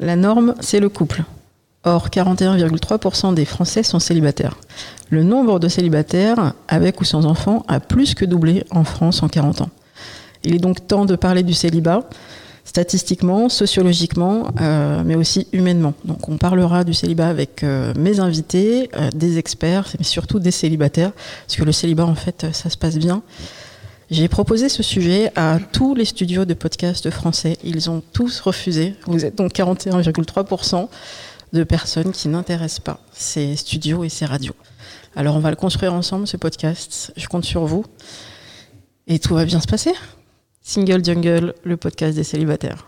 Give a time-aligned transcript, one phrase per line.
[0.00, 1.22] La norme, c'est le couple.
[1.84, 4.56] Or, 41,3% des Français sont célibataires.
[5.10, 9.28] Le nombre de célibataires, avec ou sans enfants, a plus que doublé en France en
[9.28, 9.70] 40 ans.
[10.44, 12.08] Il est donc temps de parler du célibat,
[12.64, 15.94] statistiquement, sociologiquement, euh, mais aussi humainement.
[16.04, 20.50] Donc on parlera du célibat avec euh, mes invités, euh, des experts, mais surtout des
[20.50, 21.12] célibataires,
[21.46, 23.22] parce que le célibat, en fait, ça se passe bien.
[24.14, 27.56] J'ai proposé ce sujet à tous les studios de podcasts français.
[27.64, 28.94] Ils ont tous refusé.
[29.06, 30.88] Vous êtes donc 41,3%
[31.52, 34.54] de personnes qui n'intéressent pas ces studios et ces radios.
[35.16, 37.12] Alors on va le construire ensemble, ce podcast.
[37.16, 37.86] Je compte sur vous.
[39.08, 39.92] Et tout va bien se passer.
[40.62, 42.86] Single Jungle, le podcast des célibataires.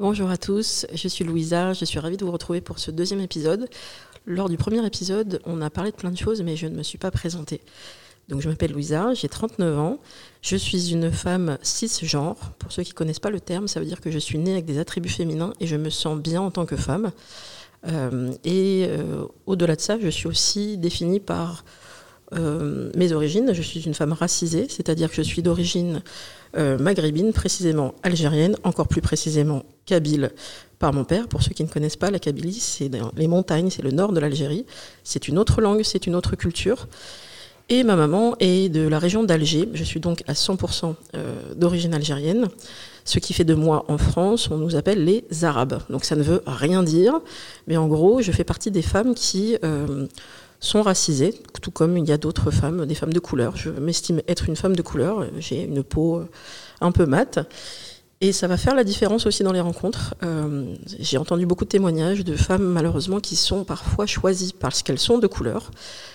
[0.00, 3.18] Bonjour à tous, je suis Louisa, je suis ravie de vous retrouver pour ce deuxième
[3.18, 3.68] épisode.
[4.26, 6.84] Lors du premier épisode, on a parlé de plein de choses, mais je ne me
[6.84, 7.60] suis pas présentée.
[8.28, 9.98] Donc je m'appelle Louisa, j'ai 39 ans,
[10.40, 12.36] je suis une femme cisgenre.
[12.60, 14.52] Pour ceux qui ne connaissent pas le terme, ça veut dire que je suis née
[14.52, 17.10] avec des attributs féminins et je me sens bien en tant que femme.
[17.88, 21.64] Euh, et euh, au-delà de ça, je suis aussi définie par
[22.34, 23.52] euh, mes origines.
[23.52, 26.02] Je suis une femme racisée, c'est-à-dire que je suis d'origine
[26.54, 30.30] maghrébine, précisément algérienne, encore plus précisément kabyle
[30.78, 31.28] par mon père.
[31.28, 34.18] Pour ceux qui ne connaissent pas, la Kabylie, c'est les montagnes, c'est le nord de
[34.18, 34.64] l'Algérie.
[35.04, 36.88] C'est une autre langue, c'est une autre culture.
[37.70, 39.68] Et ma maman est de la région d'Alger.
[39.74, 42.48] Je suis donc à 100% euh, d'origine algérienne.
[43.04, 45.82] Ce qui fait de moi en France, on nous appelle les Arabes.
[45.90, 47.20] Donc ça ne veut rien dire.
[47.66, 50.06] Mais en gros, je fais partie des femmes qui euh,
[50.60, 53.56] sont racisées, tout comme il y a d'autres femmes, des femmes de couleur.
[53.56, 55.26] Je m'estime être une femme de couleur.
[55.38, 56.28] J'ai une peau euh,
[56.80, 57.38] un peu mate.
[58.20, 60.16] Et ça va faire la différence aussi dans les rencontres.
[60.24, 64.98] Euh, j'ai entendu beaucoup de témoignages de femmes, malheureusement, qui sont parfois choisies parce qu'elles
[64.98, 65.70] sont de couleur.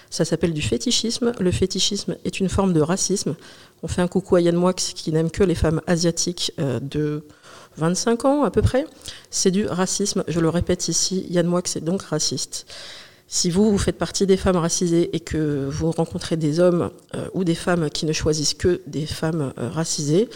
[0.09, 1.31] Ça s'appelle du fétichisme.
[1.39, 3.35] Le fétichisme est une forme de racisme.
[3.83, 7.23] On fait un coucou à Yann Moix qui n'aime que les femmes asiatiques euh, de
[7.77, 8.85] 25 ans à peu près.
[9.29, 10.25] C'est du racisme.
[10.27, 12.65] Je le répète ici, Yann Moix est donc raciste.
[13.27, 17.27] Si vous, vous faites partie des femmes racisées et que vous rencontrez des hommes euh,
[17.33, 20.29] ou des femmes qui ne choisissent que des femmes racisées,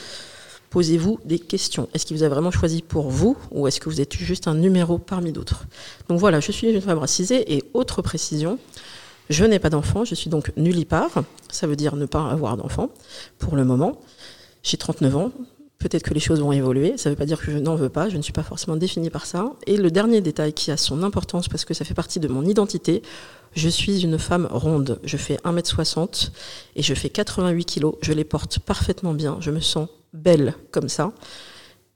[0.70, 1.88] posez-vous des questions.
[1.94, 4.56] Est-ce qu'il vous a vraiment choisi pour vous ou est-ce que vous êtes juste un
[4.56, 5.66] numéro parmi d'autres?
[6.09, 8.59] Donc voilà, je suis une femme racisée et autre précision,
[9.30, 12.90] je n'ai pas d'enfant, je suis donc nullipare, ça veut dire ne pas avoir d'enfant
[13.40, 14.00] pour le moment.
[14.64, 15.31] J'ai 39 ans,
[15.88, 17.90] peut-être que les choses vont évoluer, ça ne veut pas dire que je n'en veux
[17.90, 19.53] pas, je ne suis pas forcément définie par ça.
[19.66, 22.44] Et le dernier détail qui a son importance parce que ça fait partie de mon
[22.44, 23.02] identité,
[23.53, 26.31] je suis une femme ronde, je fais 1m60
[26.75, 30.90] et je fais 88 kg, je les porte parfaitement bien, je me sens belle comme
[30.90, 31.14] ça.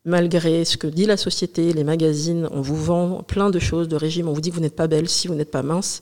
[0.03, 3.95] Malgré ce que dit la société, les magazines, on vous vend plein de choses, de
[3.95, 6.01] régimes, on vous dit que vous n'êtes pas belle si vous n'êtes pas mince.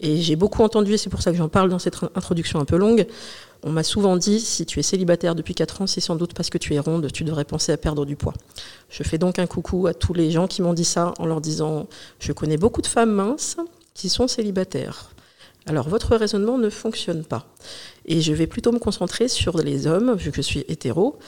[0.00, 2.64] Et j'ai beaucoup entendu, et c'est pour ça que j'en parle dans cette introduction un
[2.64, 3.06] peu longue,
[3.62, 6.50] on m'a souvent dit, si tu es célibataire depuis 4 ans, c'est sans doute parce
[6.50, 8.34] que tu es ronde, tu devrais penser à perdre du poids.
[8.88, 11.40] Je fais donc un coucou à tous les gens qui m'ont dit ça en leur
[11.40, 11.88] disant,
[12.20, 13.56] je connais beaucoup de femmes minces
[13.94, 15.10] qui sont célibataires.
[15.66, 17.46] Alors votre raisonnement ne fonctionne pas.
[18.06, 21.18] Et je vais plutôt me concentrer sur les hommes, vu que je suis hétéro,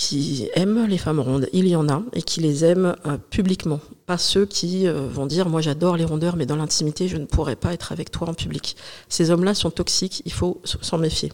[0.00, 1.46] qui aiment les femmes rondes.
[1.52, 3.80] Il y en a, et qui les aiment euh, publiquement.
[4.06, 7.26] Pas ceux qui euh, vont dire Moi j'adore les rondeurs, mais dans l'intimité, je ne
[7.26, 8.76] pourrais pas être avec toi en public.
[9.10, 11.30] Ces hommes-là sont toxiques, il faut s'en méfier.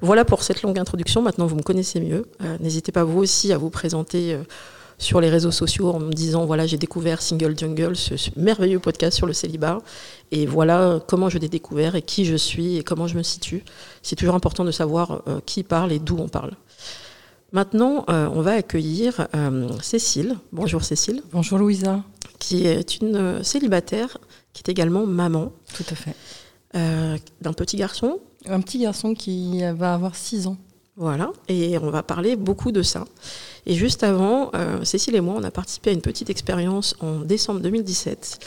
[0.00, 1.22] Voilà pour cette longue introduction.
[1.22, 2.26] Maintenant, vous me connaissez mieux.
[2.42, 4.36] Euh, n'hésitez pas vous aussi à vous présenter
[4.98, 9.16] sur les réseaux sociaux en me disant voilà j'ai découvert Single Jungle, ce, merveilleux podcast
[9.16, 9.78] sur le célibat,
[10.32, 13.62] et voilà comment je l'ai découvert et qui je suis et comment je me situe.
[14.02, 16.54] C'est toujours important de savoir qui parle et d'où on parle.
[17.52, 20.36] Maintenant, euh, on va accueillir euh, Cécile.
[20.52, 21.22] Bonjour Cécile.
[21.32, 22.04] Bonjour Louisa.
[22.38, 24.18] Qui est une célibataire,
[24.52, 25.52] qui est également maman.
[25.74, 26.14] Tout à fait.
[27.40, 28.20] d'un petit garçon.
[28.46, 30.56] Un petit garçon qui va avoir 6 ans.
[31.00, 33.04] Voilà, et on va parler beaucoup de ça.
[33.66, 37.20] Et juste avant, euh, Cécile et moi, on a participé à une petite expérience en
[37.20, 38.40] décembre 2017.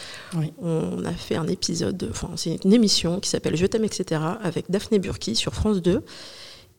[0.61, 4.19] On a fait un épisode, enfin c'est une émission qui s'appelle Je t'aime, etc.
[4.43, 6.03] avec Daphné Burki sur France 2.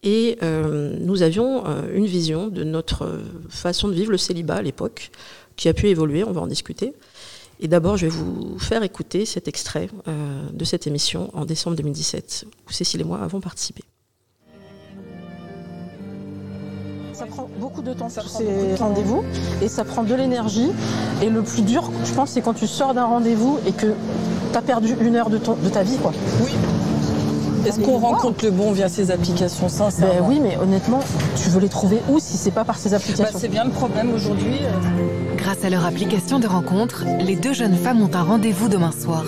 [0.03, 4.63] Et euh, nous avions euh, une vision de notre façon de vivre le célibat à
[4.63, 5.11] l'époque,
[5.57, 6.93] qui a pu évoluer, on va en discuter.
[7.61, 9.89] Et d'abord, je vais vous faire écouter cet extrait
[10.53, 13.85] de cette émission en décembre 2017, où Cécile et moi avons participé.
[17.13, 19.23] Ça prend beaucoup de temps, tous ces rendez-vous,
[19.61, 20.71] et ça prend de l'énergie.
[21.23, 23.95] Et le plus dur, je pense, c'est quand tu sors d'un rendez-vous et que
[24.51, 25.99] tu as perdu une heure de, de ta vie.
[25.99, 26.13] Quoi.
[26.43, 26.51] Oui.
[27.67, 31.01] Est-ce qu'on rencontre le bon via ces applications sincèrement ben Oui, mais honnêtement,
[31.37, 33.71] tu veux les trouver où si c'est pas par ces applications bah, C'est bien le
[33.71, 34.61] problème aujourd'hui.
[35.37, 39.25] Grâce à leur application de rencontre, les deux jeunes femmes ont un rendez-vous demain soir.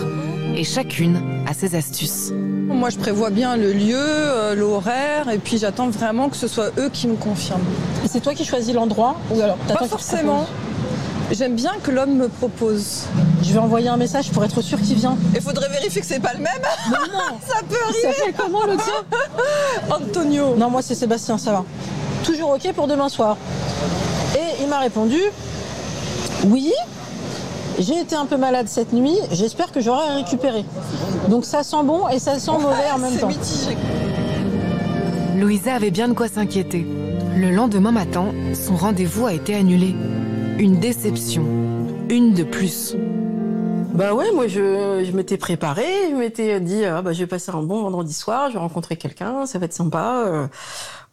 [0.57, 2.31] et chacune a ses astuces.
[2.33, 6.71] Moi, je prévois bien le lieu, euh, l'horaire, et puis j'attends vraiment que ce soit
[6.79, 7.65] eux qui me confirment.
[8.05, 10.47] Et c'est toi qui choisis l'endroit ou alors Pas forcément.
[11.31, 13.05] J'aime bien que l'homme me propose.
[13.43, 15.17] Je vais envoyer un message pour être sûr qu'il vient.
[15.35, 16.53] Il faudrait vérifier que c'est pas le même.
[16.91, 17.38] Non, non.
[17.47, 18.35] Ça peut Il arriver.
[18.37, 20.55] comment le tien Antonio.
[20.56, 21.65] Non, moi c'est Sébastien, ça va.
[22.25, 23.37] Toujours ok pour demain soir.
[24.37, 25.19] Et il m'a répondu
[26.47, 26.73] Oui,
[27.79, 30.65] j'ai été un peu malade cette nuit, j'espère que j'aurai récupéré.
[31.29, 33.29] Donc ça sent bon et ça sent mauvais en même C'est temps.
[33.29, 33.77] mitigé.
[35.37, 36.87] Louisa avait bien de quoi s'inquiéter.
[37.37, 39.94] Le lendemain matin, son rendez-vous a été annulé.
[40.59, 41.43] Une déception.
[42.09, 42.95] Une de plus.
[43.93, 47.51] Bah ouais, moi je, je m'étais préparée, je m'étais dit ah bah je vais passer
[47.53, 50.47] un bon vendredi soir, je vais rencontrer quelqu'un, ça va être sympa, euh,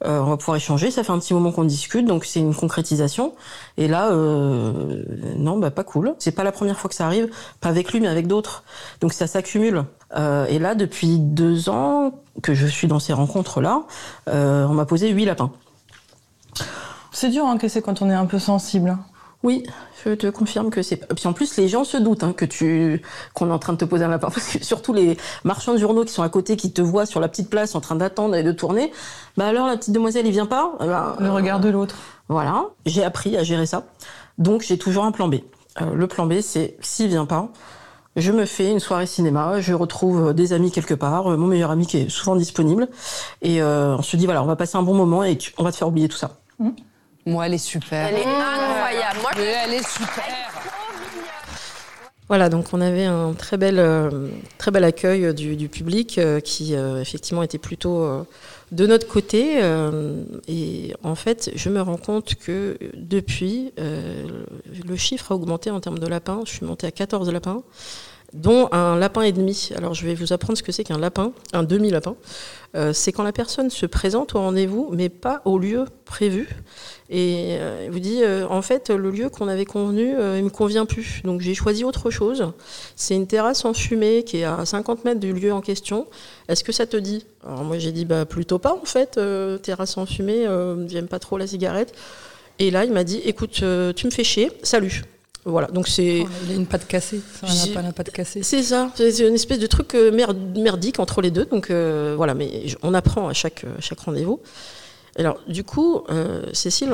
[0.05, 2.55] euh, on va pouvoir échanger, ça fait un petit moment qu'on discute, donc c'est une
[2.55, 3.33] concrétisation.
[3.77, 5.03] Et là, euh,
[5.37, 6.15] non bah pas cool.
[6.17, 7.29] C'est pas la première fois que ça arrive,
[7.61, 8.63] pas avec lui mais avec d'autres,
[8.99, 9.85] donc ça s'accumule.
[10.15, 13.83] Euh, et là, depuis deux ans que je suis dans ces rencontres là,
[14.27, 15.51] on m'a posé huit lapins.
[17.11, 18.97] C'est dur à encaisser quand on est un peu sensible.
[19.43, 19.63] Oui,
[20.05, 20.97] je te confirme que c'est.
[21.15, 23.01] Puis en plus, les gens se doutent hein, que tu
[23.33, 25.77] qu'on est en train de te poser un lapin, parce que surtout les marchands de
[25.79, 28.35] journaux qui sont à côté, qui te voient sur la petite place en train d'attendre
[28.35, 28.91] et de tourner.
[29.37, 30.73] Bah alors la petite demoiselle, il vient pas.
[30.81, 31.95] Eh ben, Le regard de l'autre.
[32.27, 33.83] Voilà, j'ai appris à gérer ça.
[34.37, 35.35] Donc j'ai toujours un plan B.
[35.81, 37.49] Euh, le plan B, c'est s'il vient pas,
[38.15, 41.71] je me fais une soirée cinéma, je retrouve des amis quelque part, euh, mon meilleur
[41.71, 42.89] ami qui est souvent disponible,
[43.41, 45.71] et euh, on se dit voilà, on va passer un bon moment et on va
[45.71, 46.37] te faire oublier tout ça.
[47.25, 48.07] Moi, elle est super.
[48.07, 49.19] Elle est incroyable.
[49.21, 50.23] Moi, je- Elle est super.
[52.27, 56.39] Voilà, donc on avait un très bel, euh, très bel accueil du, du public euh,
[56.39, 58.23] qui euh, effectivement était plutôt euh,
[58.71, 59.61] de notre côté.
[59.61, 64.25] euh, et en fait, je me rends compte que depuis, euh,
[64.87, 66.39] le chiffre a augmenté en termes de lapins.
[66.45, 67.63] Je suis montée à 14 lapins,
[68.33, 69.69] dont un lapin et demi.
[69.75, 72.15] Alors je vais vous apprendre ce que c'est qu'un lapin, un demi-lapin.
[72.75, 76.47] Euh, c'est quand la personne se présente au rendez-vous, mais pas au lieu prévu.
[77.09, 80.85] Et euh, vous dit, euh, en fait, le lieu qu'on avait convenu, il me convient
[80.85, 81.21] plus.
[81.23, 82.53] Donc j'ai choisi autre chose.
[82.95, 86.07] C'est une terrasse en fumée qui est à 50 mètres du lieu en question.
[86.47, 87.25] Est-ce que ça te dit?
[87.45, 89.19] Alors moi j'ai dit, bah plutôt pas en fait.
[89.61, 90.47] terrasse en fumée,
[90.87, 91.93] j'aime pas trop la cigarette.
[92.59, 93.63] Et là il m'a dit, écoute,
[93.95, 95.03] tu me fais chier, salut.
[95.45, 96.23] Voilà, donc c'est...
[96.45, 97.19] Il a une patte cassée.
[97.75, 98.43] À la patte cassée.
[98.43, 101.45] C'est ça, c'est une espèce de truc euh, merd- merdique entre les deux.
[101.45, 104.39] Donc euh, voilà, mais on apprend à chaque, à chaque rendez-vous.
[105.17, 106.93] Alors du coup, euh, Cécile,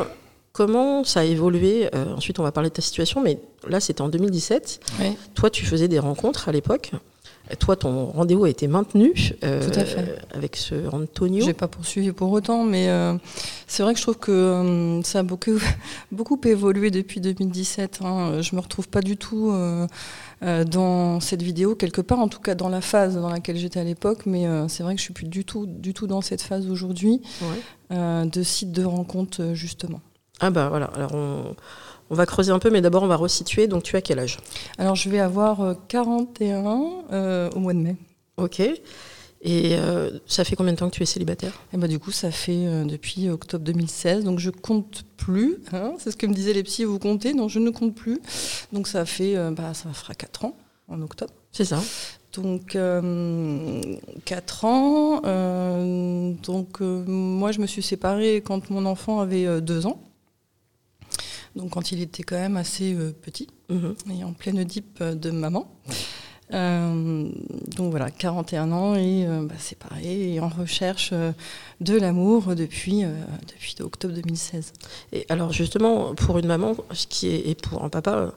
[0.53, 4.01] comment ça a évolué Euh, Ensuite, on va parler de ta situation, mais là, c'était
[4.01, 4.79] en 2017.
[5.01, 5.07] Oui.
[5.35, 6.91] Toi, tu faisais des rencontres à l'époque.
[7.59, 9.13] Toi, ton rendez-vous a été maintenu
[9.43, 10.17] euh, Tout à fait.
[10.33, 11.45] avec ce Antonio.
[11.45, 13.13] J'ai pas poursuivi pour autant, mais euh,
[13.67, 15.57] c'est vrai que je trouve que euh, ça a beaucoup,
[16.11, 17.99] beaucoup évolué depuis 2017.
[18.03, 18.41] hein.
[18.41, 19.53] Je me retrouve pas du tout
[20.41, 23.83] dans cette vidéo, quelque part, en tout cas dans la phase dans laquelle j'étais à
[23.83, 26.69] l'époque, mais c'est vrai que je suis plus du tout, du tout dans cette phase
[26.69, 28.25] aujourd'hui Ouais.
[28.25, 30.01] de site de rencontre, justement.
[30.39, 31.55] Ah bah voilà, alors on,
[32.09, 33.67] on va creuser un peu, mais d'abord on va resituer.
[33.67, 34.37] Donc tu as quel âge?
[34.77, 37.95] Alors je vais avoir euh, 41 euh, au mois de mai.
[38.37, 38.61] Ok.
[39.41, 41.53] Et euh, ça fait combien de temps que tu es célibataire?
[41.71, 45.57] Et bah, du coup, ça fait euh, depuis octobre 2016, donc je compte plus.
[45.73, 45.93] hein.
[45.99, 47.33] c'est ce que me disaient les psys, vous comptez?
[47.35, 48.19] Non, je ne compte plus.
[48.73, 50.57] Donc ça fait, euh, bah, ça fera 4 ans
[50.87, 51.33] en octobre.
[51.51, 51.79] C'est ça.
[52.33, 53.79] Donc euh,
[54.25, 55.21] 4 ans.
[55.25, 60.01] euh, donc euh, moi, je me suis séparée quand mon enfant avait 2 ans.
[61.57, 63.95] Donc quand il était quand même assez euh, petit Mhm.
[64.17, 65.69] et en pleine dip de maman.
[66.53, 67.29] Euh,
[67.75, 71.33] donc voilà, 41 ans et euh, bah, séparé et en recherche euh,
[71.81, 73.09] de l'amour depuis, euh,
[73.49, 74.71] depuis octobre 2016.
[75.11, 76.77] Et alors justement, pour une maman
[77.09, 78.31] qui est, et pour un papa, euh,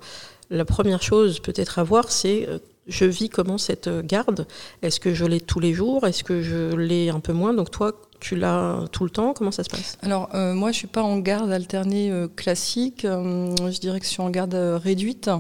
[0.51, 4.47] la première chose peut-être à voir, c'est euh, je vis comment cette garde?
[4.83, 6.07] Est-ce que je l'ai tous les jours?
[6.07, 7.55] Est-ce que je l'ai un peu moins?
[7.55, 9.33] Donc toi, tu l'as tout le temps?
[9.33, 9.97] Comment ça se passe?
[10.03, 14.05] Alors euh, moi je suis pas en garde alternée euh, classique, Euh, je dirais que
[14.05, 15.31] je suis en garde réduite,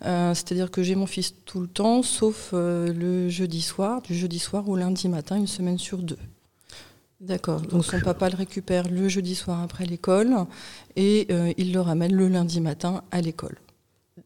[0.00, 4.68] c'est-à-dire que j'ai mon fils tout le temps sauf le jeudi soir, du jeudi soir
[4.68, 6.18] au lundi matin, une semaine sur deux.
[7.20, 7.60] D'accord.
[7.60, 10.34] Donc Donc son papa le récupère le jeudi soir après l'école
[10.96, 13.58] et il le ramène le lundi matin à l'école.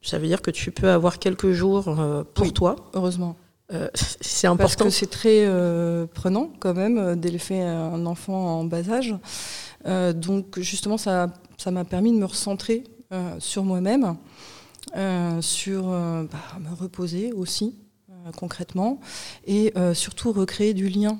[0.03, 2.53] Ça veut dire que tu peux avoir quelques jours euh, pour Oui.
[2.53, 2.77] toi.
[2.95, 3.37] Heureusement.
[3.73, 4.85] Euh, c'est Parce important.
[4.85, 9.15] que c'est très euh, prenant quand même d'élever un enfant en bas âge.
[9.87, 12.85] Euh, donc justement, ça ça m'a permis de me recentrer
[13.39, 14.17] sur moi-même,
[15.41, 16.29] sur bah,
[16.61, 17.75] me reposer aussi
[18.37, 19.01] concrètement
[19.47, 21.19] et surtout recréer du lien.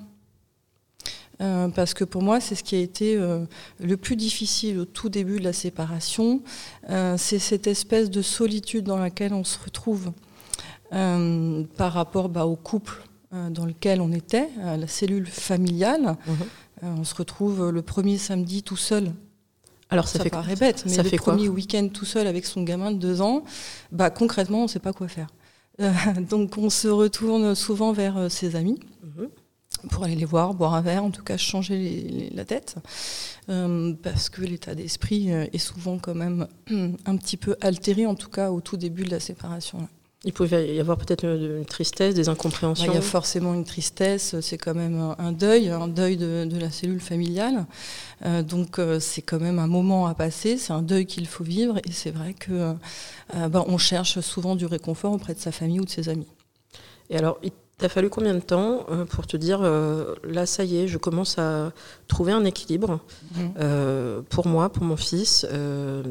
[1.41, 3.45] Euh, parce que pour moi, c'est ce qui a été euh,
[3.81, 6.41] le plus difficile au tout début de la séparation,
[6.89, 10.13] Euh, c'est cette espèce de solitude dans laquelle on se retrouve.
[11.77, 13.03] par rapport bah, au couple
[13.51, 16.17] dans lequel on était, à la cellule familiale.
[16.27, 17.01] Mhm.
[17.01, 19.13] On se retrouve le premier samedi tout seul.
[19.91, 22.29] Alors ça, Ça, fait paraît bête, mais ça le fait quoi premier week-end tout seul
[22.29, 23.43] avec son gamin de deux ans,
[23.91, 25.27] bah, concrètement, on ne sait pas quoi faire.
[25.81, 25.93] Euh,
[26.31, 28.79] donc on se retourne souvent vers ses amis.
[29.91, 32.77] Pour aller les voir, boire un verre, en tout cas changer les- les- la tête,
[33.49, 36.49] Euh, parce que l'état d'esprit euh, est souvent quand même
[37.07, 39.87] un petit peu altéré, en tout cas au tout début de la séparation.
[40.25, 42.91] Il pouvait y avoir peut-être une, tristesse, des Bah, incompréhensions.
[42.91, 46.45] Il y a forcément une tristesse, c'est quand même un, un deuil, un deuil de,
[46.51, 47.67] de la cellule familiale.
[48.25, 51.45] Euh, donc euh, c'est quand même un moment à passer, c'est un deuil qu'il faut
[51.45, 52.75] vivre, et c'est vrai que
[53.37, 56.27] euh, bah, on cherche souvent du réconfort auprès de sa famille ou de ses amis.
[57.11, 57.39] Et alors,
[57.79, 60.89] il t'a fallu combien de temps euh, pour te dire, euh, là, ça y est,
[60.89, 61.73] je commence à
[62.09, 63.01] trouver un équilibre
[63.37, 63.53] Mhm.
[63.61, 65.47] euh, pour moi, pour mon fils.
[65.53, 66.03] euh,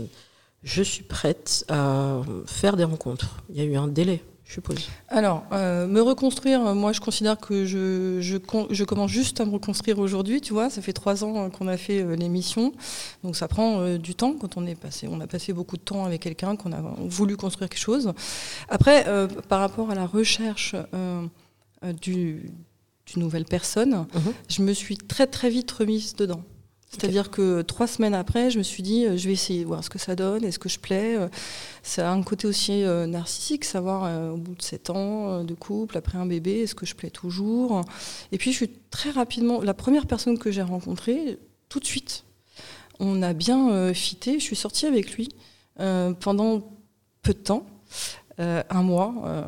[0.62, 3.38] je suis prête à faire des rencontres.
[3.50, 4.88] Il y a eu un délai, je suppose.
[5.10, 8.38] Alors, me reconstruire, moi je considère que je, je,
[8.72, 11.78] je commence juste à me reconstruire aujourd'hui, tu vois, ça fait trois ans qu'on a
[11.78, 12.74] fait l'émission,
[13.24, 16.04] donc ça prend du temps quand on est passé, on a passé beaucoup de temps
[16.06, 18.12] avec quelqu'un, qu'on a voulu construire quelque chose.
[18.68, 19.06] Après,
[19.48, 20.76] par rapport à la recherche
[21.94, 22.50] du,
[23.08, 24.34] d'une nouvelle personne, Mhm.
[24.50, 26.44] je me suis très très vite remise dedans.
[26.90, 29.84] C'est-à-dire que trois semaines après, je me suis dit, euh, je vais essayer de voir
[29.84, 31.18] ce que ça donne, est-ce que je plais.
[31.18, 31.28] euh,
[31.84, 35.44] Ça a un côté aussi euh, narcissique, savoir euh, au bout de sept ans euh,
[35.44, 37.82] de couple, après un bébé, est-ce que je plais toujours?
[38.32, 41.38] Et puis je suis très rapidement, la première personne que j'ai rencontrée,
[41.68, 42.24] tout de suite,
[43.00, 45.28] on a bien euh, fité, je suis sortie avec lui
[45.82, 46.62] euh, pendant
[47.24, 47.66] peu de temps.
[48.40, 49.44] Euh, un mois, euh,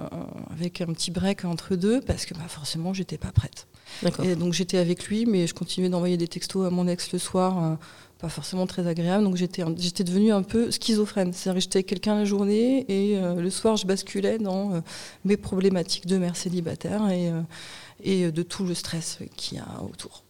[0.51, 3.67] avec un petit break entre deux, parce que bah, forcément, j'étais pas prête.
[4.23, 7.19] Et donc j'étais avec lui, mais je continuais d'envoyer des textos à mon ex le
[7.19, 7.75] soir, euh,
[8.19, 9.25] pas forcément très agréable.
[9.25, 9.63] Donc j'étais,
[10.03, 11.33] devenue un peu schizophrène.
[11.33, 14.81] C'est-à-dire que j'étais avec quelqu'un la journée et le soir je basculais dans
[15.23, 17.31] mes problématiques de mère célibataire et,
[18.03, 20.23] et de tout le stress qu'il y a autour.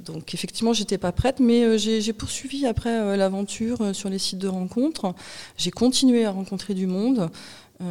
[0.00, 4.18] Donc effectivement, j'étais pas prête, mais euh, j'ai, poursuivi après euh, l'aventure euh, sur les
[4.18, 5.14] sites de rencontres.
[5.56, 7.30] J'ai continué à rencontrer du monde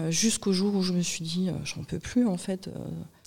[0.09, 2.67] jusqu'au jour où je me suis dit, euh, j'en peux plus en fait.
[2.67, 2.71] euh,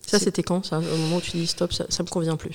[0.06, 2.54] Ça, c'était quand, ça Au moment où tu dis stop, ça, ça me convient plus?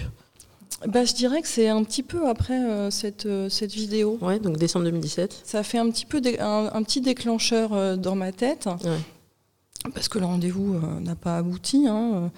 [0.87, 4.17] bah, je dirais que c'est un petit peu après euh, cette, euh, cette vidéo.
[4.21, 5.41] Ouais, donc décembre 2017.
[5.43, 9.91] Ça a fait un petit peu un, un petit déclencheur euh, dans ma tête, Ouais.
[9.93, 11.85] parce que le rendez-vous euh, n'a pas abouti.
[11.87, 12.31] hein.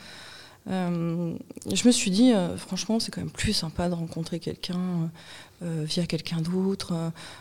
[0.69, 1.33] Euh,
[1.73, 5.09] je me suis dit, euh, franchement, c'est quand même plus sympa de rencontrer quelqu'un
[5.63, 6.93] euh, via quelqu'un d'autre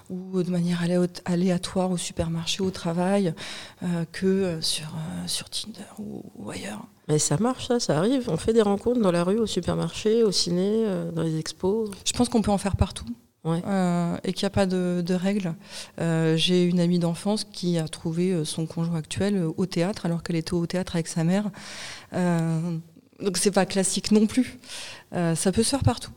[0.09, 3.35] ou de manière aléa- aléatoire au supermarché, au travail,
[4.13, 4.89] que sur,
[5.27, 6.87] sur Tinder ou, ou ailleurs.
[7.09, 8.29] Mais ça marche, ça, ça arrive.
[8.29, 10.85] On fait des rencontres dans la rue, au supermarché, au ciné,
[11.15, 11.91] dans les expos.
[12.05, 13.07] Je pense qu'on peut en faire partout.
[13.43, 13.63] Ouais.
[13.67, 15.55] Euh, et qu'il n'y a pas de, de règles.
[15.99, 20.37] Euh, J'ai une amie d'enfance qui a trouvé son conjoint actuel au théâtre alors qu'elle
[20.37, 21.51] était au théâtre avec sa mère.
[22.13, 22.77] Euh,
[23.23, 24.59] donc c'est pas classique non plus.
[25.15, 26.13] Euh, ça peut se faire partout.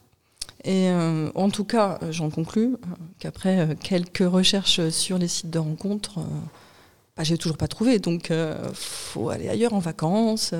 [0.63, 2.77] Et euh, en tout cas, euh, j'en conclus
[3.19, 6.19] qu'après quelques recherches sur les sites de rencontres,
[7.17, 7.99] bah, j'ai toujours pas trouvé.
[7.99, 8.31] Donc
[8.73, 10.53] faut aller ailleurs en vacances,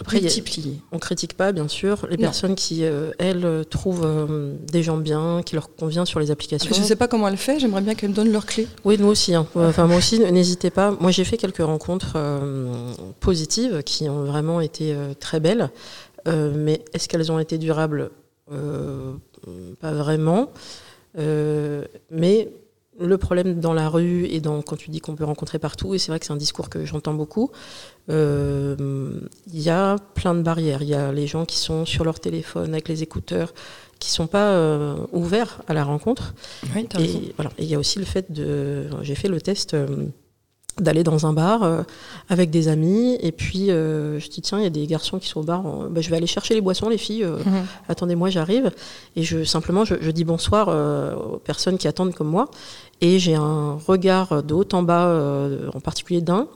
[0.00, 0.80] Après, y a- multiplier.
[0.92, 2.22] On critique pas, bien sûr, les Non.
[2.24, 6.30] personnes qui, euh, elles, euh, trouvent euh, des gens bien, qui leur convient sur les
[6.30, 6.74] applications.
[6.74, 7.58] Je sais pas comment elle fait.
[7.60, 8.66] J'aimerais bien qu'elle me donne leurs clés.
[8.84, 9.34] Oui, nous aussi.
[9.34, 9.46] hein.
[9.54, 10.90] Enfin, moi aussi, n'hésitez pas.
[11.00, 12.72] Moi, j'ai fait quelques rencontres euh,
[13.20, 15.70] positives qui ont vraiment été très belles.
[16.26, 18.10] Mais est-ce qu'elles ont été durables?
[19.80, 20.50] Pas vraiment.
[22.10, 22.48] Mais
[22.98, 25.98] le problème dans la rue et dans, quand tu dis qu'on peut rencontrer partout, et
[25.98, 27.50] c'est vrai que c'est un discours que j'entends beaucoup,
[28.10, 29.20] euh,
[29.52, 30.82] il y a plein de barrières.
[30.82, 33.52] Il y a les gens qui sont sur leur téléphone avec les écouteurs,
[33.98, 36.34] qui sont pas euh, ouverts à la rencontre.
[36.74, 37.50] Oui, voilà.
[37.58, 38.86] Et il y a aussi le fait de.
[39.02, 40.06] J'ai fait le test euh,
[40.80, 41.82] d'aller dans un bar euh,
[42.28, 45.28] avec des amis et puis euh, je dis tiens il y a des garçons qui
[45.28, 47.64] sont au bar bah, je vais aller chercher les boissons les filles euh, Mhm.
[47.88, 48.72] attendez-moi j'arrive
[49.14, 50.68] et je simplement je, je dis bonsoir
[51.34, 52.48] aux personnes qui attendent comme moi
[53.00, 56.48] et j'ai un regard de haut en bas en particulier d'un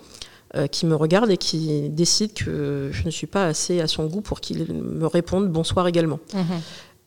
[0.72, 4.22] qui me regarde et qui décide que je ne suis pas assez à son goût
[4.22, 6.42] pour qu'il me réponde bonsoir également Mhm.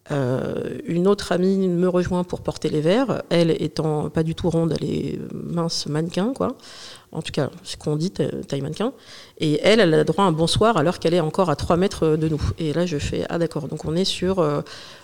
[0.09, 3.21] Euh, une autre amie me rejoint pour porter les verres.
[3.29, 6.57] Elle étant pas du tout ronde, elle est mince mannequin, quoi.
[7.13, 8.93] En tout cas, ce qu'on dit, ta- taille mannequin.
[9.37, 12.15] Et elle, elle a droit à un bonsoir alors qu'elle est encore à 3 mètres
[12.15, 12.41] de nous.
[12.57, 13.67] Et là, je fais Ah, d'accord.
[13.67, 14.39] Donc, on est sur.
[14.39, 14.61] euh,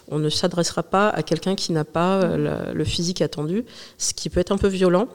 [0.09, 3.65] on ne s'adressera pas à quelqu'un qui n'a pas euh, le physique attendu,
[3.97, 5.09] ce qui peut être un peu violent.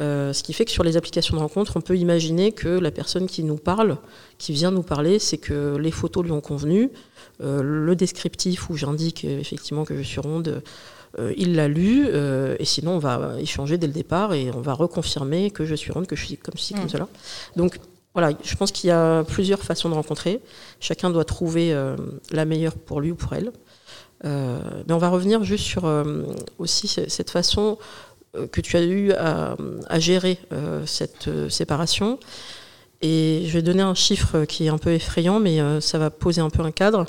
[0.00, 2.90] Euh, ce qui fait que sur les applications de rencontre, on peut imaginer que la
[2.90, 3.96] personne qui nous parle,
[4.38, 6.90] qui vient nous parler, c'est que les photos lui ont convenu,
[7.40, 10.62] euh, le descriptif où j'indique euh, effectivement que je suis ronde,
[11.18, 14.72] euh, il l'a lu, et sinon on va échanger dès le départ et on va
[14.72, 16.88] reconfirmer que je suis ronde, que je suis comme ci, comme Mm.
[16.88, 17.08] cela.
[17.54, 17.78] Donc
[18.14, 20.40] voilà, je pense qu'il y a plusieurs façons de rencontrer.
[20.80, 21.76] Chacun doit trouver
[22.30, 23.50] la meilleure pour lui ou pour elle.
[24.22, 25.84] Mais on va revenir juste sur
[26.58, 27.76] aussi cette façon
[28.52, 29.56] que tu as eu à,
[29.98, 30.38] gérer
[30.86, 32.18] cette séparation.
[33.02, 36.40] Et je vais donner un chiffre qui est un peu effrayant, mais ça va poser
[36.40, 37.06] un peu un cadre.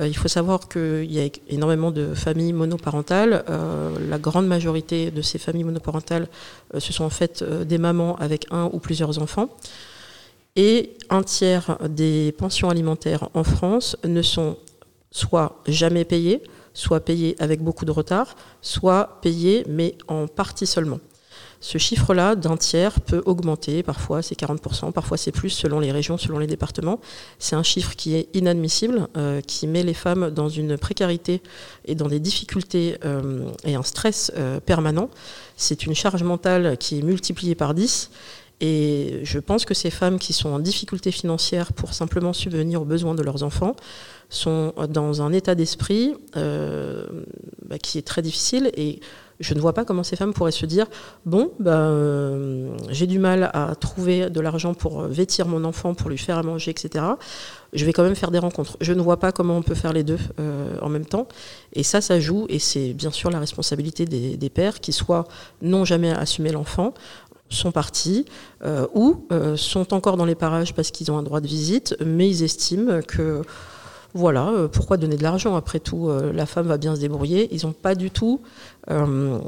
[0.00, 3.44] Euh, il faut savoir qu'il y a énormément de familles monoparentales.
[3.48, 6.28] Euh, la grande majorité de ces familles monoparentales,
[6.74, 9.48] euh, ce sont en fait des mamans avec un ou plusieurs enfants.
[10.56, 14.56] Et un tiers des pensions alimentaires en France ne sont
[15.10, 16.42] soit jamais payées,
[16.78, 21.00] soit payées avec beaucoup de retard, soit payées mais en partie seulement.
[21.60, 26.16] Ce chiffre-là d'un tiers peut augmenter, parfois c'est 40%, parfois c'est plus selon les régions,
[26.16, 27.00] selon les départements.
[27.40, 31.42] C'est un chiffre qui est inadmissible, euh, qui met les femmes dans une précarité
[31.84, 35.10] et dans des difficultés euh, et un stress euh, permanent.
[35.56, 38.10] C'est une charge mentale qui est multipliée par 10.
[38.60, 42.84] Et je pense que ces femmes qui sont en difficulté financière pour simplement subvenir aux
[42.84, 43.76] besoins de leurs enfants
[44.30, 49.00] sont dans un état d'esprit bah, qui est très difficile et
[49.40, 50.86] je ne vois pas comment ces femmes pourraient se dire
[51.24, 56.10] bon, ben, euh, j'ai du mal à trouver de l'argent pour vêtir mon enfant, pour
[56.10, 57.04] lui faire à manger, etc.
[57.72, 58.76] Je vais quand même faire des rencontres.
[58.80, 61.28] Je ne vois pas comment on peut faire les deux euh, en même temps.
[61.74, 65.28] Et ça, ça joue, et c'est bien sûr la responsabilité des, pères qui soit
[65.60, 66.94] n'ont jamais assumé l'enfant,
[67.50, 68.24] sont partis
[68.64, 69.26] euh, ou
[69.56, 73.00] sont encore dans les parages parce qu'ils ont un droit de visite, mais ils estiment
[73.02, 73.42] que
[74.14, 77.48] voilà, euh, pourquoi donner de l'argent Après tout, euh, la femme va bien se débrouiller.
[77.54, 78.40] Ils n'ont pas du tout.
[78.90, 79.38] Euh,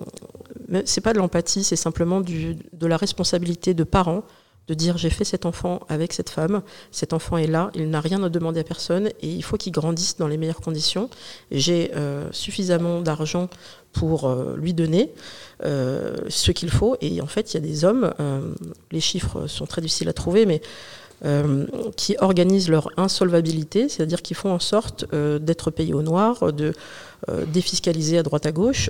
[0.85, 4.23] c'est pas de l'empathie, c'est simplement de la responsabilité de parents
[4.69, 8.01] de dire j'ai fait cet enfant avec cette femme, cet enfant est là, il n'a
[8.01, 11.11] rien à demander à personne et il faut qu'il grandisse dans les meilleures conditions.
[11.51, 11.91] J'ai
[12.31, 13.49] suffisamment d'argent
[13.93, 15.13] pour lui donner
[15.63, 18.13] ce qu'il faut et en fait il y a des hommes,
[18.93, 20.63] les chiffres sont très difficiles à trouver, mais
[21.27, 21.67] euh,
[21.97, 26.73] qui organisent leur insolvabilité, c'est-à-dire qu'ils font en sorte euh, d'être payés au noir, de
[27.29, 28.89] euh, défiscaliser à droite à gauche,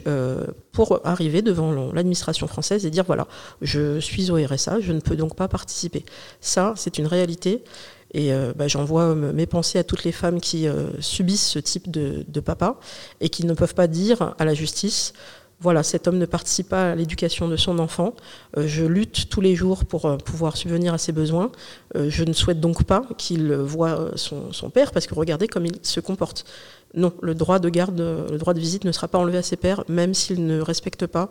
[0.71, 3.26] pour arriver devant l'administration française et dire voilà,
[3.63, 6.04] je suis au RSA, je ne peux donc pas participer.
[6.41, 7.65] Ça, c'est une réalité.
[8.12, 10.66] Et bah, j'envoie mes pensées à toutes les femmes qui
[10.99, 12.76] subissent ce type de, papa
[13.20, 15.12] et qui ne peuvent pas dire à la justice
[15.60, 18.14] voilà, cet homme ne participe pas à l'éducation de son enfant.
[18.56, 21.52] Euh, je lutte tous les jours pour euh, pouvoir subvenir à ses besoins.
[21.96, 25.78] Euh, je ne souhaite donc pas qu'il voie son, père, parce que regardez comme il
[25.82, 26.46] se comporte.
[26.95, 29.57] Non, le droit de garde, le droit de visite ne sera pas enlevé à ses
[29.57, 31.31] pères, même s'il ne respecte pas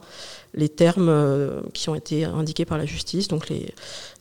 [0.54, 3.52] les termes qui ont été indiqués par la justice, donc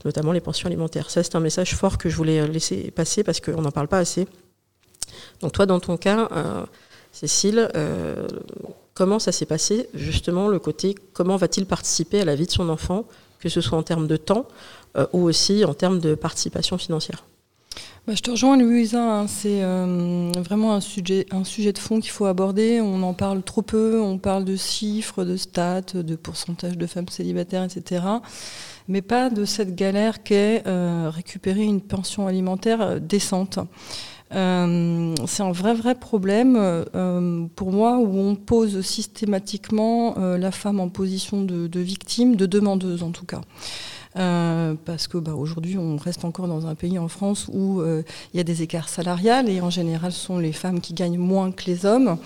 [0.05, 1.11] notamment les pensions alimentaires.
[1.11, 3.98] Ça, c'est un message fort que je voulais laisser passer parce qu'on n'en parle pas
[3.98, 4.27] assez.
[5.40, 6.29] Donc toi, dans ton cas,
[7.12, 7.68] Cécile,
[8.98, 12.68] Comment ça s'est passé, justement, le côté comment va-t-il participer à la vie de son
[12.68, 13.05] enfant,
[13.38, 14.48] que ce soit en termes de temps
[14.96, 17.22] euh, ou aussi en termes de participation financière?
[18.09, 19.02] Bah, je te rejoins, Louisa.
[19.02, 19.26] Hein.
[19.26, 22.81] c'est euh, vraiment un sujet, un sujet de fond qu'il faut aborder.
[22.81, 24.00] On en parle trop peu.
[24.00, 28.02] On parle de chiffres, de stats, de pourcentage de femmes célibataires, etc.
[28.88, 33.59] Mais pas de cette galère qu'est euh, récupérer une pension alimentaire décente.
[34.35, 36.54] Euh, c'est un vrai, vrai problème
[37.57, 43.11] pour moi où on pose systématiquement la femme en position de, victime, de demandeuse en
[43.11, 43.42] tout cas.
[44.14, 48.40] Parce que bah, aujourd'hui, on reste encore dans un pays en France où il y
[48.40, 51.64] a des écarts salariales et en général, ce sont les femmes qui gagnent moins que
[51.66, 52.18] les hommes.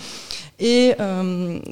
[0.58, 0.94] Et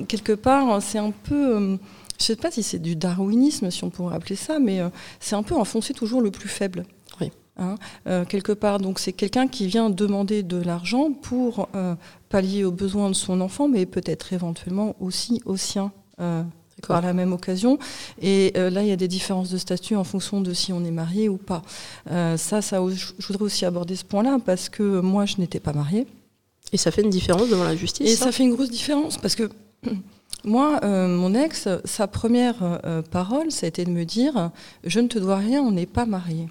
[0.08, 1.78] quelque part, c'est un peu, je ne
[2.18, 4.80] sais pas si c'est du darwinisme, si on pourrait appeler ça, mais
[5.20, 6.84] c'est un peu enfoncer toujours le plus faible.
[7.60, 7.74] Hein,
[8.06, 8.78] euh, quelque part.
[8.78, 11.94] Donc c'est quelqu'un qui vient demander de l'argent pour euh,
[12.30, 15.92] pallier aux besoins de son enfant, mais peut-être éventuellement aussi aux siens.
[16.20, 16.42] Euh,
[16.86, 17.78] par la même occasion.
[18.20, 20.90] Et là, il y a des différences de statut en fonction de si on est
[20.90, 21.62] marié ou pas.
[22.08, 26.06] ça, ça, je voudrais aussi aborder ce point-là parce que moi, je n'étais pas mariée.
[26.72, 29.34] Et ça fait une différence devant la justice Et ça, fait une grosse différence parce
[29.34, 29.50] que
[30.44, 34.50] moi, mon ex, sa première parole, ça a été de me dire
[34.84, 36.48] Je ne te dois rien, on n'est pas mariés.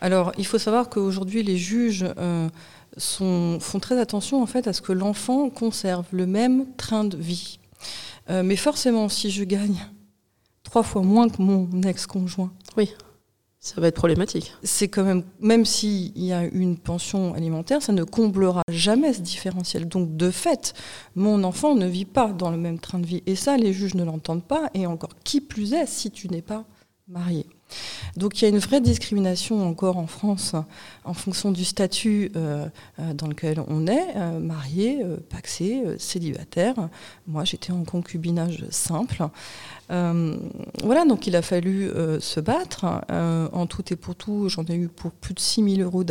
[0.00, 2.48] Alors, il faut savoir qu'aujourd'hui, les juges euh,
[2.98, 7.58] font très attention en fait à ce que l'enfant conserve le même train de vie.
[8.30, 9.78] Euh, mais forcément, si je gagne
[10.62, 12.90] trois fois moins que mon ex-conjoint, oui,
[13.60, 14.52] ça va être problématique.
[14.62, 19.20] C'est quand même, même s'il y a une pension alimentaire, ça ne comblera jamais ce
[19.20, 19.88] différentiel.
[19.88, 20.74] Donc, de fait,
[21.16, 23.22] mon enfant ne vit pas dans le même train de vie.
[23.26, 24.70] Et ça, les juges ne l'entendent pas.
[24.74, 26.64] Et encore, qui plus est, si tu n'es pas
[27.08, 27.46] marié.
[28.16, 30.54] Donc il y a une vraie discrimination encore en France
[31.04, 32.66] en fonction du statut euh,
[32.98, 36.74] euh, dans lequel on est, euh, marié, paxé, célibataire.
[37.26, 39.28] Moi j'étais en concubinage simple.
[39.88, 41.90] voilà, donc il a fallu
[42.20, 42.84] se battre.
[43.08, 46.04] en tout et pour tout, j'en ai eu pour plus de 6 000 euros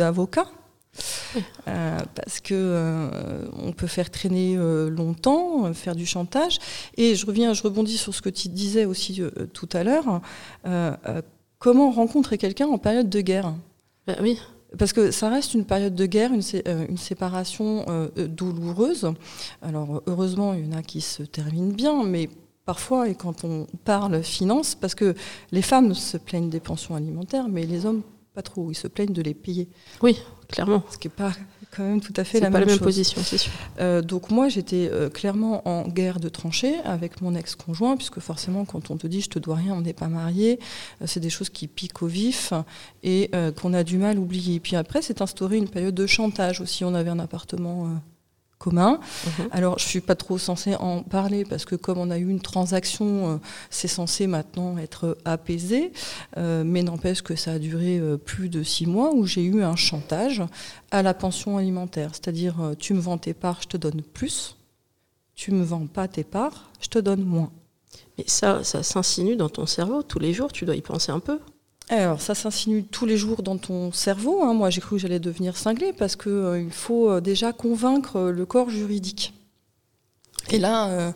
[1.66, 2.04] d'avocat.
[2.14, 3.10] parce que
[3.56, 6.58] on peut faire traîner longtemps, faire du chantage.
[6.96, 10.20] Et je reviens, je rebondis sur ce que tu disais aussi tout à l'heure
[11.58, 13.54] comment rencontrer quelqu'un en période de guerre?
[14.06, 14.38] Bah Oui.
[14.78, 19.10] Parce que ça reste une période de guerre, une, euh, séparation euh, douloureuse.
[19.62, 22.28] Alors heureusement, il y en a qui se terminent bien, mais
[22.66, 25.14] parfois, et quand on parle finance, parce que
[25.52, 28.02] les femmes se plaignent des pensions alimentaires, mais les hommes,
[28.34, 28.70] pas trop.
[28.70, 29.68] Ils se plaignent de les payer.
[30.02, 30.82] Oui, clairement.
[30.90, 31.32] Ce qui n'est pas
[31.70, 33.52] quand même tout à fait la même, pas la même position, c'est sûr.
[33.80, 38.64] Euh, donc moi, j'étais euh, clairement en guerre de tranchées avec mon ex-conjoint, puisque forcément,
[38.64, 40.58] quand on te dit je te dois rien, on n'est pas marié,
[41.02, 42.52] euh, c'est des choses qui piquent au vif
[43.02, 44.60] et qu'on a du mal à oublier.
[44.60, 46.84] puis après, c'est instauré une période de chantage aussi.
[46.84, 48.00] On avait un appartement
[48.58, 49.00] commun.
[49.26, 49.48] Mhm.
[49.52, 52.40] Alors, je suis pas trop censée en parler parce que comme on a eu une
[52.40, 53.36] transaction, euh,
[53.70, 55.92] c'est censé maintenant être apaisé.
[56.36, 59.62] Euh, mais n'empêche que ça a duré euh, plus de six mois où j'ai eu
[59.62, 60.42] un chantage
[60.90, 62.10] à la pension alimentaire.
[62.12, 64.56] C'est-à-dire, tu me vends tes parts, je te donne plus.
[65.34, 67.52] Tu me vends pas tes parts, je te donne moins.
[68.16, 70.52] Mais ça, ça s'insinue dans ton cerveau tous les jours.
[70.52, 71.38] Tu dois y penser un peu.
[71.90, 74.42] Alors ça s'insinue tous les jours dans ton cerveau.
[74.42, 74.52] Hein.
[74.52, 78.44] Moi j'ai cru que j'allais devenir cinglé parce qu'il euh, faut euh, déjà convaincre le
[78.44, 79.32] corps juridique.
[80.50, 81.12] Et là,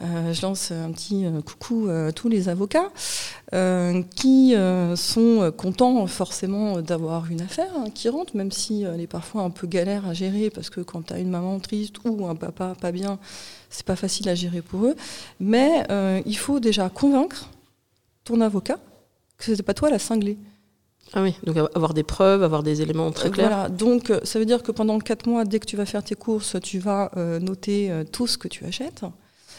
[0.00, 2.90] euh, je lance un petit coucou à tous les avocats
[4.16, 4.54] qui
[4.96, 9.50] sont contents forcément d'avoir une affaire hein, qui rentre, même si elle est parfois un
[9.50, 12.90] peu galère à gérer parce que quand tu une maman triste ou un papa pas
[12.90, 13.18] bien,
[13.68, 14.96] c'est pas facile à gérer pour eux.
[15.40, 15.86] Mais
[16.24, 17.50] il faut déjà convaincre
[18.24, 18.78] ton avocat
[19.40, 20.38] que ce n'était pas toi la cinglée.
[21.12, 23.48] Ah oui, donc avoir des preuves, avoir des éléments très clairs.
[23.48, 26.04] Voilà, donc euh, ça veut dire que pendant quatre mois, dès que tu vas faire
[26.04, 29.02] tes courses, tu vas euh, noter euh, tout ce que tu achètes,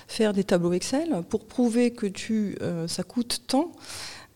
[0.07, 3.71] faire des tableaux Excel pour prouver que tu, ça coûte tant,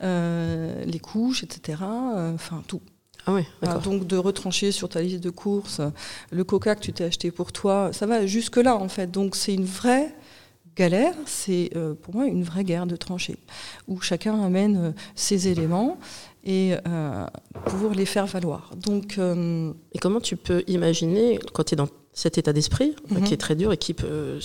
[0.01, 1.79] les couches, etc.
[2.33, 2.81] Enfin, tout.
[3.27, 3.43] Ah oui,
[3.83, 5.81] donc de retrancher sur ta liste de courses
[6.31, 9.09] le coca que tu t'es acheté pour toi, ça va jusque-là en fait.
[9.09, 10.13] Donc c'est une vraie
[10.75, 13.37] galère, c'est euh, pour moi une vraie guerre de tranchées,
[13.87, 15.97] où chacun amène euh, ses éléments
[16.43, 17.25] et euh,
[17.65, 18.71] pour les faire valoir.
[18.75, 23.31] Donc, et comment tu peux imaginer, quand tu es dans cet état d'esprit, qui est
[23.31, 23.37] mhm.
[23.37, 24.37] très dur et qui peut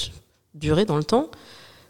[0.55, 1.31] durer dans le temps,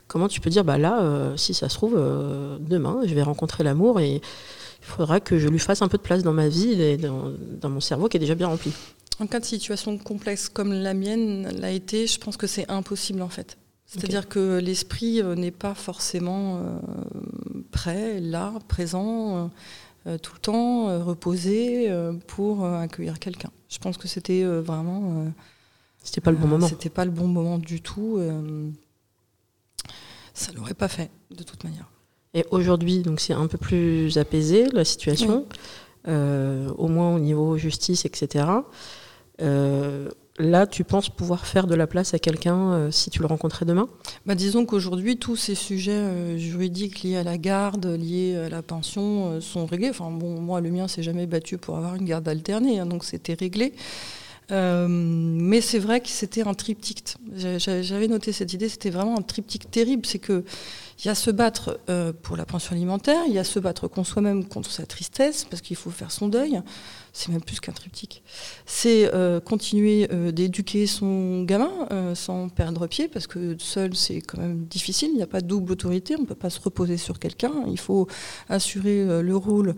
[0.08, 4.00] comment tu peux dire, bah là, si ça se trouve, demain, je vais rencontrer l'amour
[4.00, 4.20] et il
[4.80, 7.70] faudra que je lui fasse un peu de place dans ma vie et dans, dans
[7.70, 8.72] mon cerveau qui est déjà bien rempli.
[9.20, 13.22] En cas de situation complexe comme la mienne l'a été, je pense que c'est impossible
[13.22, 13.59] en fait.
[13.90, 16.78] C'est-à-dire que l'esprit euh, n'est pas forcément euh,
[17.72, 19.50] prêt, là, présent,
[20.06, 21.92] euh, tout le temps, reposé
[22.28, 23.50] pour accueillir quelqu'un.
[23.68, 25.26] Je pense que c'était vraiment.
[26.02, 26.68] c'était pas le bon moment.
[26.68, 28.18] C'était pas le bon moment du tout.
[30.32, 31.90] ça l'aurait pas fait, de toute manière.
[32.32, 35.46] Et aujourd'hui, donc c'est un peu plus apaisé la situation,
[36.06, 38.46] au moins au niveau justice, etc
[40.40, 43.64] là, tu penses pouvoir faire de la place à quelqu'un euh, si tu le rencontrais
[43.64, 43.88] demain?
[44.26, 48.62] Bah, Disons qu'aujourd'hui, tous ces sujets euh, juridiques liés à la garde, liés à la
[48.62, 49.90] pension, euh, sont réglés.
[49.90, 53.04] Enfin, bon, moi, le mien s'est jamais battu pour avoir une garde alternée, hein, donc
[53.04, 53.74] c'était réglé.
[54.50, 57.14] mais c'est vrai que c'était un triptyque.
[57.36, 60.04] J'avais noté cette idée, c'était vraiment un triptyque terrible.
[60.06, 60.44] C'est que
[61.00, 61.80] il y a se battre
[62.22, 65.62] pour la pension alimentaire, il y a se battre contre soi-même contre sa tristesse, parce
[65.62, 66.62] qu'il faut faire son deuil
[67.12, 68.22] c'est même plus qu'un triptyque.
[68.66, 74.20] C'est euh, continuer euh, d'éduquer son gamin euh, sans perdre pied, parce que seul, c'est
[74.20, 75.10] quand même difficile.
[75.12, 77.52] Il n'y a pas de double autorité, on ne peut pas se reposer sur quelqu'un.
[77.68, 78.06] Il faut
[78.48, 79.74] assurer le rôle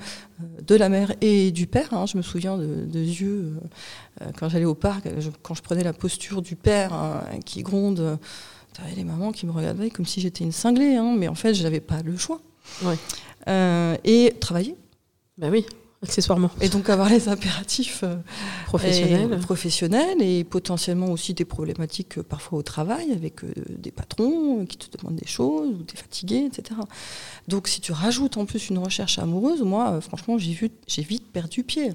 [0.66, 1.92] de la mère et du père.
[1.94, 2.06] Hein.
[2.06, 3.54] Je me souviens de, yeux,
[4.38, 5.08] quand j'allais au parc,
[5.42, 8.18] quand je prenais la posture du père hein, qui gronde.
[8.74, 11.14] T'avais les mamans qui me regardaient comme si j'étais une cinglée, hein.
[11.16, 12.40] mais en fait, je n'avais pas le choix.
[14.04, 14.76] et travailler.
[15.38, 15.66] Ben oui
[16.02, 16.50] accessoirement.
[16.60, 18.16] Et donc avoir les impératifs euh,
[18.66, 19.32] professionnels.
[19.32, 24.66] Et, professionnels et potentiellement aussi des problématiques euh, parfois au travail avec euh, des patrons
[24.66, 26.80] qui te demandent des choses ou tu es fatigué, etc.
[27.48, 31.30] Donc si tu rajoutes en plus une recherche amoureuse, moi franchement j'ai, vu, j'ai vite
[31.32, 31.92] perdu pied.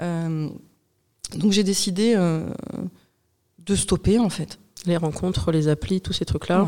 [0.00, 0.52] donc
[1.50, 2.16] j'ai décidé
[3.58, 4.58] de stopper en fait.
[4.86, 6.66] Les rencontres, les applis, tous ces trucs-là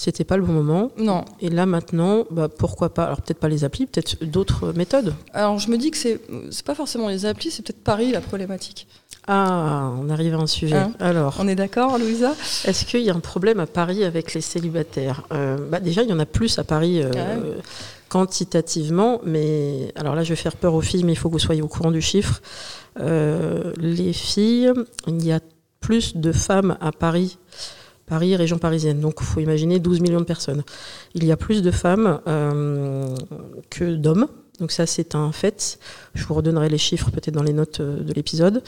[0.00, 0.92] c'était pas le bon moment.
[0.96, 1.24] Non.
[1.40, 5.12] Et là maintenant, bah, pourquoi pas Alors peut-être pas les applis, peut-être d'autres méthodes.
[5.34, 6.20] Alors je me dis que c'est
[6.52, 8.86] c'est pas forcément les applis, c'est peut-être Paris la problématique.
[9.26, 10.76] Ah, on arrive à un sujet.
[10.76, 12.32] Hein Alors, On est d'accord, Louisa?
[12.64, 15.24] Est-ce qu'il y a un problème à Paris avec les célibataires?
[15.32, 17.44] Euh, bah, Déjà, il y en a plus à Paris euh, même.
[18.08, 21.38] quantitativement, mais alors là, je vais faire peur aux filles, mais il faut que vous
[21.40, 22.40] soyez au courant du chiffre.
[23.00, 24.72] Euh, les filles,
[25.06, 25.40] il y a
[25.88, 27.38] plus de femmes à Paris.
[28.04, 29.00] Paris, région parisienne.
[29.00, 30.62] Donc, il faut imaginer 12 millions de personnes.
[31.14, 33.16] Il y a plus de femmes euh,
[33.70, 34.26] que d'hommes.
[34.60, 35.78] Donc, ça, c'est un fait.
[36.12, 38.62] Je vous redonnerai les chiffres peut-être dans les notes euh, de l'épisode.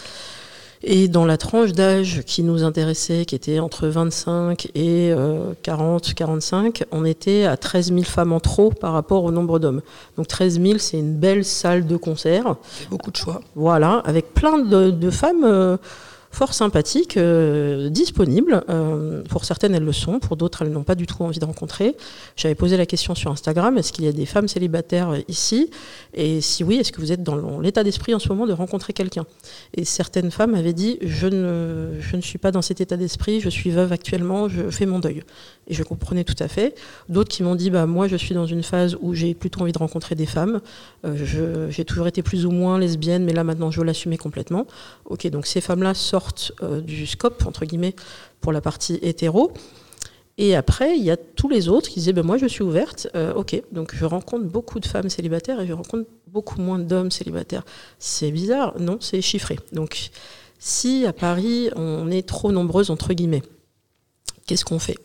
[0.82, 6.14] Et dans la tranche d'âge qui nous intéressait, qui était entre 25 et euh, 40,
[6.14, 9.82] 45, on était à 13 000 femmes en trop par rapport au nombre d'hommes.
[10.16, 12.56] Donc 13 000, c'est une belle salle de concert.
[12.88, 13.42] Beaucoup de choix.
[13.56, 15.76] Voilà, avec plein de, de femmes euh,
[16.30, 18.64] fort sympathiques, euh, disponibles.
[18.68, 21.44] Euh, pour certaines, elles le sont, pour d'autres, elles n'ont pas du tout envie de
[21.44, 21.96] rencontrer.
[22.36, 25.70] J'avais posé la question sur Instagram, est-ce qu'il y a des femmes célibataires ici?
[26.14, 28.92] Et si oui, est-ce que vous êtes dans l'état d'esprit en ce moment de rencontrer
[28.92, 29.26] quelqu'un?
[29.74, 33.40] Et certaines femmes avaient dit, je ne, je ne suis pas dans cet état d'esprit,
[33.40, 35.22] je suis veuve actuellement, je fais mon deuil.
[35.70, 36.74] Et je comprenais tout à fait.
[37.08, 39.72] D'autres qui m'ont dit, bah, moi, je suis dans une phase où j'ai plutôt envie
[39.72, 40.60] de rencontrer des femmes.
[41.06, 44.66] Euh, j'ai toujours été plus ou moins lesbienne, mais là, maintenant, je veux l'assumer complètement.
[45.04, 47.94] Ok, donc ces femmes-là sortent euh, du scope, entre guillemets,
[48.40, 49.52] pour la partie hétéro.
[50.38, 53.08] Et après, il y a tous les autres qui disaient, ben moi je suis ouverte,
[53.14, 57.10] Euh, ok, donc je rencontre beaucoup de femmes célibataires et je rencontre beaucoup moins d'hommes
[57.10, 57.64] célibataires.
[57.98, 59.58] C'est bizarre, non, c'est chiffré.
[59.72, 60.10] Donc
[60.58, 63.42] si à Paris on est trop nombreuses, entre guillemets,
[64.46, 64.96] qu'est-ce qu'on fait?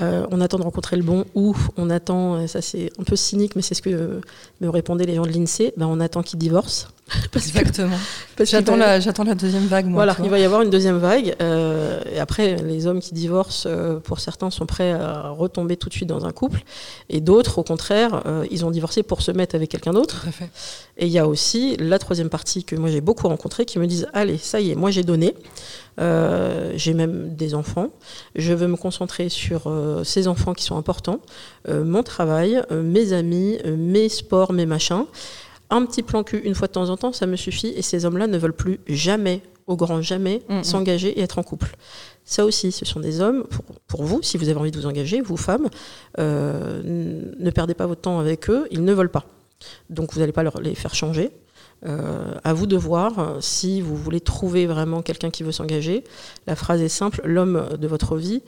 [0.00, 3.16] Euh, on attend de rencontrer le bon ou on attend, euh, ça c'est un peu
[3.16, 4.20] cynique, mais c'est ce que euh,
[4.60, 6.88] me répondaient les gens de l'INSEE, ben on attend qu'ils divorcent.
[7.30, 7.96] Parce Exactement.
[8.44, 8.76] J'attends
[9.24, 10.04] la, deuxième vague, moi.
[10.04, 11.36] voilà, il va y avoir une deuxième vague.
[11.40, 15.88] euh, et après, les hommes qui divorcent, euh, pour certains, sont prêts à retomber tout
[15.88, 16.60] de suite dans un couple.
[17.08, 20.26] Et d'autres, au contraire, euh, ils ont divorcé pour se mettre avec quelqu'un d'autre.
[20.96, 23.86] Et il y a aussi la troisième partie que moi j'ai beaucoup rencontrée qui me
[23.86, 25.34] disent Allez, ça y est, moi j'ai donné.
[25.98, 27.88] J'ai même des enfants.
[28.34, 29.70] Je veux me concentrer sur
[30.04, 31.20] ces enfants qui sont importants,
[31.68, 35.04] mon travail, mes amis, mes sports, mes machins.
[35.72, 37.68] Un petit plan cul une fois de temps en temps, ça me suffit.
[37.68, 40.62] Et ces hommes-là ne veulent plus jamais, au grand jamais, Mhm.
[40.64, 41.74] s'engager et être en couple.
[42.24, 44.86] Ça aussi, ce sont des hommes, pour, pour vous, si vous avez envie de vous
[44.86, 45.68] engager, vous femmes,
[46.18, 46.82] euh,
[47.38, 49.24] ne perdez pas votre temps avec eux, ils ne veulent pas.
[49.90, 51.30] Donc vous n'allez pas leur, les faire changer.
[51.84, 56.04] Euh, à vous de voir euh, si vous voulez trouver vraiment quelqu'un qui veut s'engager.
[56.46, 58.40] La phrase est simple, l'homme de votre vie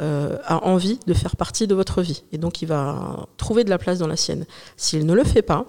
[0.00, 2.22] euh, a envie de faire partie de votre vie.
[2.32, 4.46] Et donc il va trouver de la place dans la sienne.
[4.78, 5.66] S'il ne le fait pas,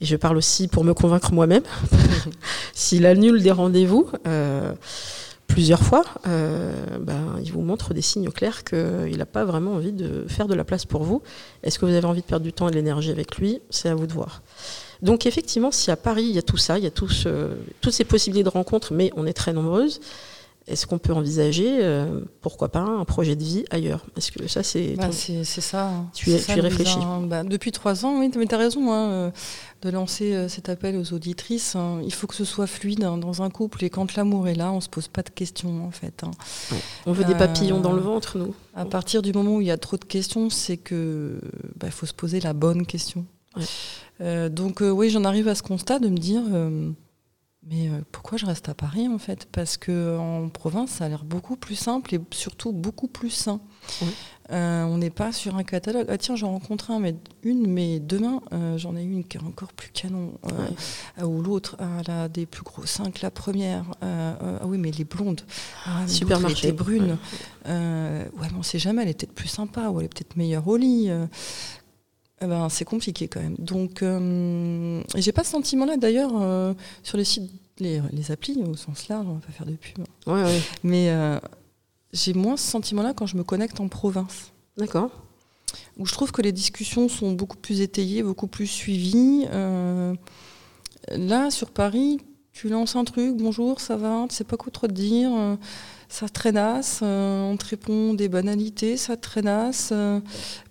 [0.00, 1.62] et je parle aussi pour me convaincre moi-même,
[2.74, 4.72] s'il annule des rendez-vous euh,
[5.46, 9.92] plusieurs fois, euh, ben, il vous montre des signes clairs qu'il n'a pas vraiment envie
[9.92, 11.22] de faire de la place pour vous.
[11.62, 13.60] Est-ce que vous avez envie de perdre du temps et de l'énergie avec lui?
[13.68, 14.42] C'est à vous de voir.
[15.02, 17.50] Donc effectivement, si à Paris, il y a tout ça, il y a tout ce-
[17.80, 20.00] toutes ces possibilités de rencontres, mais on est très nombreuses,
[20.70, 24.06] est-ce qu'on peut envisager, euh, pourquoi pas, un projet de vie ailleurs?
[24.16, 24.94] Est-ce que ça, c'est...
[24.96, 25.88] Bah, c'est ça.
[25.88, 26.10] hein.
[26.14, 26.98] Tu ça, tu y Louisa, réfléchis.
[27.02, 27.22] hein.
[27.26, 29.30] Bah, depuis trois ans, oui, mais tu as raison hein, euh,
[29.82, 31.76] de lancer euh, cet appel aux auditrices.
[31.76, 32.00] hein.
[32.04, 33.84] Il faut que ce soit fluide dans un couple.
[33.84, 36.22] Et quand l'amour est là, on se pose pas de questions, en fait.
[37.06, 38.54] on veut des papillons dans le ventre, nous.
[38.74, 41.40] À partir du moment où il y a trop de questions, c'est que
[41.78, 43.24] bah, faut se poser la bonne question.
[43.56, 43.64] Ouais.
[44.20, 46.42] Euh, donc oui, j'en arrive à ce constat de me dire,
[47.70, 49.46] mais euh, pourquoi je reste à Paris en fait?
[49.52, 53.60] Parce que en province, ça a l'air beaucoup plus simple et surtout beaucoup plus sain.
[54.02, 54.08] Oui.
[54.50, 56.06] Euh, on n'est pas sur un catalogue.
[56.08, 59.42] Ah tiens, j'en rencontre un, mais une, mais demain, euh, j'en ai une qui est
[59.42, 60.32] encore plus canon.
[60.46, 60.68] Euh,
[61.18, 63.84] ah, Ou l'autre, ah, elle a des plus gros seins que la première.
[64.02, 65.42] Ah oui, mais les blondes.
[65.86, 66.68] Ah, Supermarché.
[66.68, 67.16] Elle était brune.
[67.66, 68.28] Ouais.
[68.36, 70.66] Ouais, mais on sait jamais, elle est peut-être plus sympa ou elle est peut-être meilleure
[70.66, 71.10] au lit.
[72.42, 73.56] Eh ben, c'est compliqué quand même.
[73.58, 76.72] Donc, euh, j'ai pas ce sentiment-là d'ailleurs euh,
[77.02, 79.98] sur les sites, les, les applis au sens large, on va pas faire de pub.
[80.26, 80.60] Ouais, ouais.
[80.82, 81.38] Mais euh,
[82.14, 85.10] j'ai moins ce sentiment-là quand je me connecte en province, D'accord.
[85.98, 89.46] où je trouve que les discussions sont beaucoup plus étayées, beaucoup plus suivies.
[91.10, 92.20] Là, sur Paris,
[92.52, 95.30] tu lances un truc, bonjour, ça va, tu sais pas quoi trop te dire.
[96.12, 100.18] Ça traînasse, euh, on te répond des banalités, ça traînasse, euh,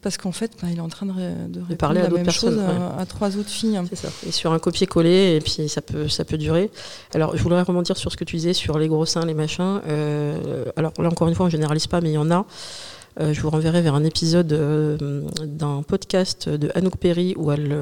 [0.02, 2.10] parce qu'en fait, bah, il est en train de, ré- de répondre parler à la
[2.10, 2.64] d'autres même personnes, chose
[2.98, 3.80] à, à trois autres filles.
[3.90, 4.10] C'est ça.
[4.28, 6.70] Et sur un copier-coller, et puis ça peut, ça peut durer.
[7.16, 9.80] Alors, je voudrais rebondir sur ce que tu disais sur les gros seins, les machins.
[9.88, 12.46] Euh, alors là, encore une fois, on généralise pas, mais il y en a.
[13.22, 17.76] Euh, je vous renverrai vers un épisode euh, d'un podcast de Anouk Perry où elle,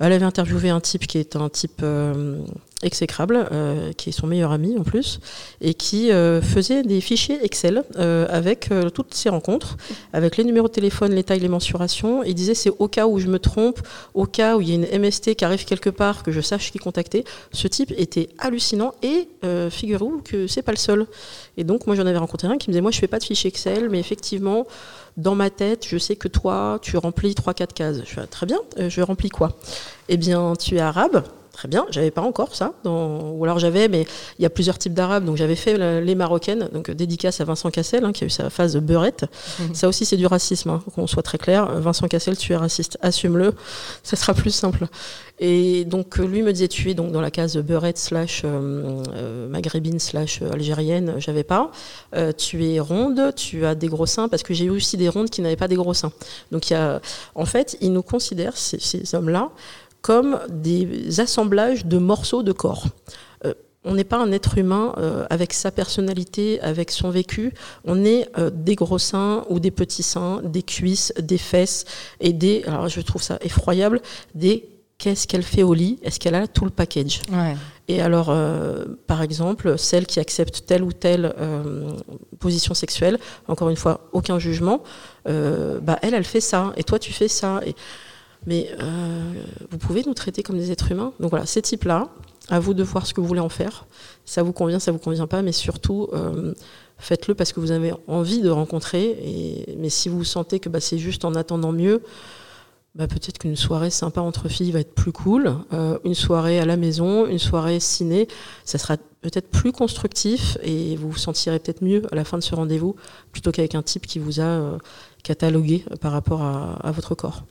[0.00, 1.82] elle avait interviewé un type qui est un type
[2.82, 5.20] exécrable, euh, qui est son meilleur ami en plus,
[5.60, 9.76] et qui euh, faisait des fichiers Excel euh, avec euh, toutes ses rencontres,
[10.12, 12.22] avec les numéros de téléphone, les tailles, les mensurations.
[12.22, 13.80] Il disait c'est au cas où je me trompe,
[14.14, 16.70] au cas où il y a une MST qui arrive quelque part, que je sache
[16.70, 17.24] qui contacter.
[17.52, 21.06] Ce type était hallucinant et euh, figurez-vous que c'est pas le seul.
[21.56, 23.24] Et donc moi j'en avais rencontré un qui me disait moi je fais pas de
[23.24, 24.66] fichiers Excel, mais effectivement
[25.16, 27.98] dans ma tête je sais que toi tu remplis 3-4 cases.
[28.04, 29.56] Je fais ah, très bien, euh, je remplis quoi?
[30.08, 31.22] Eh bien tu es arabe.
[31.56, 33.30] Très bien, j'avais pas encore ça, dans...
[33.30, 34.04] ou alors j'avais, mais
[34.38, 37.44] il y a plusieurs types d'arabes, donc j'avais fait la- les marocaines, donc dédicace à
[37.44, 39.24] Vincent Cassel, hein, qui a eu sa phase de beurette.
[39.72, 41.64] Ça aussi c'est du racisme, hein, qu'on soit très clair.
[41.80, 43.54] Vincent Cassel, tu es raciste, assume-le,
[44.02, 44.86] ça sera plus simple.
[45.38, 49.48] Et donc lui me disait tu es donc dans la case beurette slash euh, euh,
[49.48, 51.70] maghrébine slash euh, algérienne, j'avais pas.
[52.14, 55.08] Euh, tu es ronde, tu as des gros seins, parce que j'ai eu aussi des
[55.08, 56.12] rondes qui n'avaient pas des gros seins.
[56.52, 57.00] Donc il y a,
[57.34, 59.50] en fait, ils nous considèrent ces, ces hommes-là
[60.06, 62.86] comme des assemblages de morceaux de corps.
[63.44, 67.52] Euh, on n'est pas un être humain euh, avec sa personnalité, avec son vécu.
[67.84, 71.86] On est euh, des gros seins ou des petits seins, des cuisses, des fesses
[72.20, 72.62] et des.
[72.68, 74.00] Alors je trouve ça effroyable.
[74.36, 77.20] Des qu'est-ce qu'elle fait au lit Est-ce qu'elle a tout le package?
[77.30, 77.56] Ouais.
[77.88, 81.90] et alors, euh, par exemple, celle qui accepte telle ou telle euh,
[82.38, 84.82] position sexuelle, encore une fois, aucun jugement,
[85.28, 87.60] euh, bah, elle, elle fait ça, et toi, tu fais ça.
[87.66, 87.74] Et,
[88.46, 89.32] mais euh,
[89.70, 91.12] vous pouvez nous traiter comme des êtres humains.
[91.20, 92.08] Donc voilà, ces types-là,
[92.48, 93.86] à vous de voir ce que vous voulez en faire.
[94.24, 96.54] Ça vous convient, ça vous convient pas, mais surtout, euh,
[96.98, 99.04] faites-le parce que vous avez envie de rencontrer.
[99.22, 102.02] Et, mais si vous sentez que bah, c'est juste en attendant mieux,
[102.94, 105.54] bah, peut-être qu'une soirée sympa entre filles va être plus cool.
[105.72, 108.28] Euh, une soirée à la maison, une soirée ciné,
[108.64, 112.42] ça sera peut-être plus constructif et vous vous sentirez peut-être mieux à la fin de
[112.42, 112.94] ce rendez-vous
[113.32, 114.78] plutôt qu'avec un type qui vous a
[115.24, 117.42] catalogué par rapport à votre corps.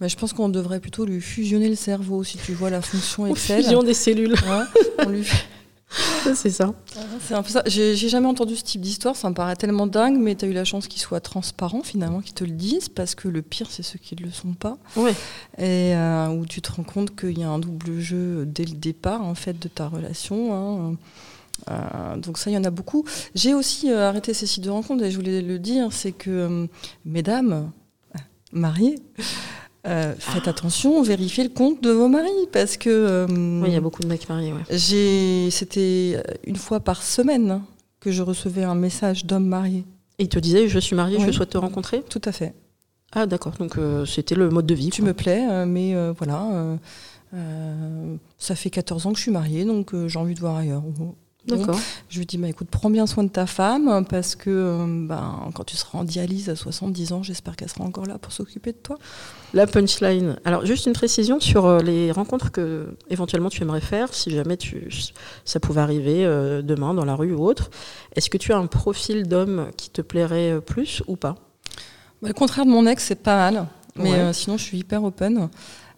[0.00, 3.26] Bah, je pense qu'on devrait plutôt lui fusionner le cerveau, si tu vois la fonction
[3.26, 3.62] Excel.
[3.62, 5.26] fusion des cellules, Ouais, lui-
[6.34, 6.72] c'est ça.
[7.26, 7.62] C'est un peu ça.
[7.66, 10.52] J'ai jamais entendu ce type d'histoire, ça me paraît tellement dingue, mais tu as eu
[10.52, 13.82] la chance qu'il soit transparent finalement, qu'il te le dise, parce que le pire, c'est
[13.82, 14.76] ceux qui ne le sont pas.
[14.96, 15.12] Ouais.
[15.58, 18.72] Et euh, où tu te rends compte qu'il y a un double jeu dès le
[18.76, 20.54] départ en fait de ta relation.
[20.90, 20.96] hein.
[21.70, 23.04] Euh, donc ça, il y en a beaucoup.
[23.34, 26.68] J'ai aussi euh, arrêté ces sites de rencontres et je voulais le dire, c'est que
[27.04, 27.70] mesdames
[28.52, 28.98] mariées,
[29.86, 33.76] euh, faites attention, vérifiez le compte de vos maris parce que euh, Oui, il y
[33.76, 34.52] a beaucoup de mecs mariés.
[34.52, 34.78] Ouais.
[35.50, 37.62] c'était une fois par semaine hein,
[38.00, 39.84] que je recevais un message d'homme marié.
[40.18, 42.02] Et il te disait, je suis mariée, je souhaite te rencontrer.
[42.02, 42.54] Tout à fait.
[43.12, 44.90] Ah d'accord, donc euh, c'était le mode de vie.
[44.90, 45.08] Tu quoi.
[45.08, 46.76] me plais, euh, mais euh, voilà, euh,
[47.34, 50.56] euh, ça fait 14 ans que je suis mariée, donc euh, j'ai envie de voir
[50.56, 50.82] ailleurs.
[51.46, 51.78] D'accord.
[52.10, 55.48] Je lui dis, bah, écoute, prends bien soin de ta femme, parce que euh, ben,
[55.54, 58.72] quand tu seras en dialyse à 70 ans, j'espère qu'elle sera encore là pour s'occuper
[58.72, 58.96] de toi.
[59.54, 60.36] La punchline.
[60.44, 64.56] Alors, juste une précision sur euh, les rencontres que éventuellement tu aimerais faire, si jamais
[64.58, 64.88] tu,
[65.44, 67.70] ça pouvait arriver euh, demain dans la rue ou autre.
[68.14, 71.36] Est-ce que tu as un profil d'homme qui te plairait euh, plus ou pas?
[72.22, 74.18] Bah, le contraire de mon ex, c'est pas mal, mais Ouais.
[74.18, 75.48] euh, sinon je suis hyper open.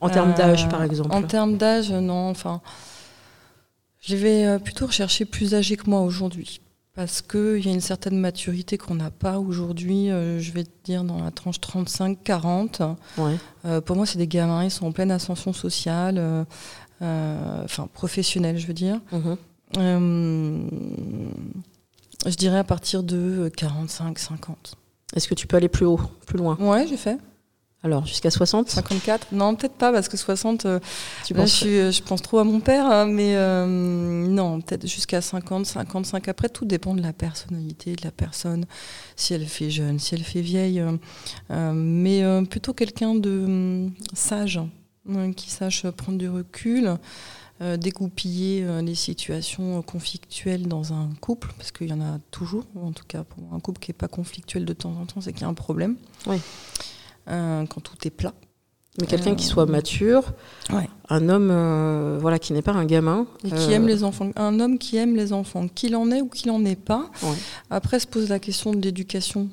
[0.01, 2.31] En termes Euh, d'âge, par exemple En termes d'âge, non.
[2.31, 2.61] Enfin,
[4.03, 6.61] je vais euh, plutôt rechercher plus âgé que moi aujourd'hui.
[6.95, 10.71] Parce qu'il y a une certaine maturité qu'on n'a pas aujourd'hui, euh, je vais te
[10.85, 12.97] dire dans la tranche 35-40.
[13.17, 13.37] Ouais.
[13.65, 18.59] Euh, pour moi, c'est des gamins, ils sont en pleine ascension sociale, euh, enfin professionnelle,
[18.59, 19.01] je veux dire.
[19.11, 19.37] Mhm.
[22.27, 24.75] Je dirais à partir de 45-50.
[25.17, 26.59] Est-ce que tu peux aller plus haut, plus loin?
[26.61, 27.19] Ouais, j'ai fait.
[27.85, 30.79] Alors, jusqu'à 60 54 Non, peut-être pas, parce que 60, euh,
[31.25, 33.67] Tu Là, penses je, suis- euh, je pense trop à mon père, hein, mais euh,
[33.67, 36.29] non, peut-être jusqu'à 50, 55.
[36.29, 38.67] Après, tout dépend de la personnalité de la personne,
[39.17, 40.81] si elle fait jeune, si elle fait vieille.
[41.51, 44.61] euh, mais euh, plutôt quelqu'un de hum, sage,
[45.11, 46.97] hein, qui sache prendre du recul,
[47.63, 52.19] euh, dégoupiller euh, les situations euh, conflictuelles dans un couple, parce qu'il y en a
[52.31, 55.21] toujours, en tout cas pour un couple qui n'est pas conflictuel de temps en temps,
[55.21, 55.97] c'est qu'il y a un problème.
[56.29, 56.37] Oui.
[57.29, 58.33] Euh, quand tout est plat.
[59.01, 60.33] Mais quelqu'un qui Euh, soit mature,
[60.71, 60.89] Ouais.
[61.09, 63.27] un homme euh, voilà, qui n'est pas un gamin.
[63.45, 64.31] Et qui aime les enfants.
[64.37, 67.11] Un homme qui aime les enfants, qu'il en ait ou qu'il en ait pas.
[67.23, 67.37] Ouais.
[67.71, 69.49] Après se pose la question de l'éducation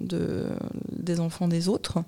[0.00, 0.46] de,
[0.90, 1.98] des enfants des autres.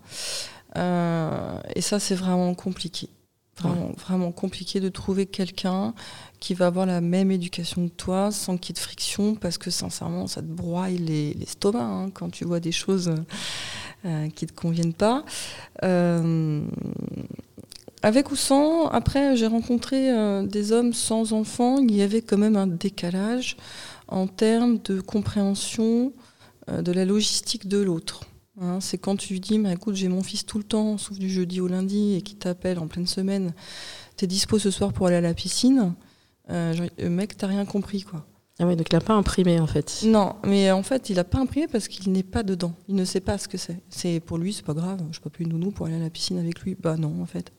[0.76, 3.08] Euh, et ça, c'est vraiment compliqué.
[3.56, 5.94] Vraiment, vraiment compliqué de trouver quelqu'un
[6.40, 9.58] qui va avoir la même éducation que toi sans qu'il y ait de friction parce
[9.58, 13.14] que sincèrement, ça te broie les- l'estomac hein, quand tu vois des choses
[14.04, 15.24] qui ne te conviennent pas.
[15.82, 16.62] Euh,
[18.02, 21.78] avec ou sans, après, j'ai rencontré euh, des hommes sans enfants.
[21.78, 23.56] Il y avait quand même un décalage
[24.08, 26.12] en termes de compréhension
[26.68, 28.24] euh, de la logistique de l'autre.
[28.60, 31.18] Hein, c'est quand tu lui dis, mais écoute, j'ai mon fils tout le temps, sauf
[31.18, 33.52] du jeudi au lundi, et qui t'appelle en pleine semaine.
[34.16, 35.94] t'es dispo ce soir pour aller à la piscine
[36.50, 38.24] euh, euh, Mec, t'as rien compris, quoi.
[38.60, 40.02] Ah ouais, donc il n'a pas imprimé en fait.
[40.04, 42.72] Non, mais en fait, il a pas imprimé parce qu'il n'est pas dedans.
[42.88, 43.80] Il ne sait pas ce que c'est.
[43.88, 45.00] C'est pour lui, c'est pas grave.
[45.10, 46.76] Je peux plus nounou pour aller à la piscine avec lui.
[46.80, 47.52] Bah non, en fait.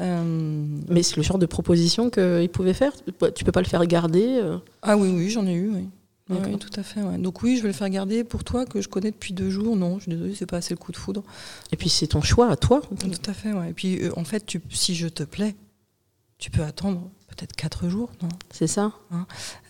[0.00, 2.92] Euh, Mais c'est le genre de proposition qu'il pouvait faire.
[3.34, 4.38] Tu peux pas le faire garder.
[4.42, 4.58] euh.
[4.82, 5.88] Ah oui, oui, j'en ai eu, oui.
[6.30, 6.52] Oui, D'accord.
[6.52, 7.02] oui, tout à fait.
[7.02, 7.18] ouais.
[7.18, 9.76] Donc oui, je vais le faire garder pour toi que je connais depuis deux jours.
[9.76, 11.22] Non, je suis désolée, c'est pas assez le coup de foudre.
[11.72, 12.80] Et puis c'est ton choix à toi.
[12.98, 13.70] Tout à fait, ouais.
[13.70, 15.54] Et puis euh, en fait, tu, si je te plais,
[16.38, 18.92] tu peux attendre peut-être quatre jours, non C'est ça.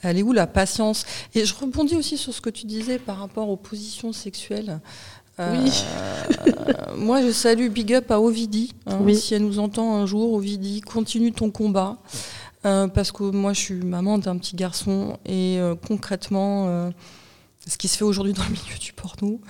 [0.03, 1.05] Elle est où la patience?
[1.35, 4.81] Et je rebondis aussi sur ce que tu disais par rapport aux positions sexuelles.
[5.39, 5.85] Oui.
[6.49, 8.75] euh, moi, je salue Big Up à Ovidie.
[8.87, 8.99] hein.
[9.03, 9.15] Oui.
[9.17, 11.99] Si elle nous entend un jour, Ovidie, continue ton combat.
[12.65, 15.17] Euh, parce que moi, je suis maman d'un petit garçon.
[15.27, 16.91] Et euh, concrètement,
[17.67, 19.41] ce qui se fait aujourd'hui dans le milieu du porno,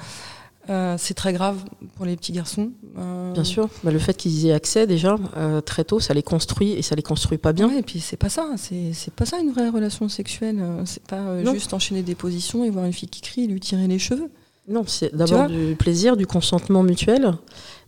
[0.68, 1.58] euh, c'est très grave
[1.96, 2.70] pour les petits garçons.
[2.98, 3.68] Euh, Bien sûr.
[3.84, 6.82] Bah, le fait qu'ils y aient accès déjà euh, très tôt, ça les construit et
[6.82, 7.68] ça les construit pas bien.
[7.68, 10.62] Ouais, et puis c'est pas ça, c'est pas ça une vraie relation sexuelle.
[10.84, 13.86] C'est pas juste enchaîner des positions et voir une fille qui crie et lui tirer
[13.86, 14.30] les cheveux.
[14.68, 17.32] Non, c'est d'abord du plaisir, du consentement mutuel.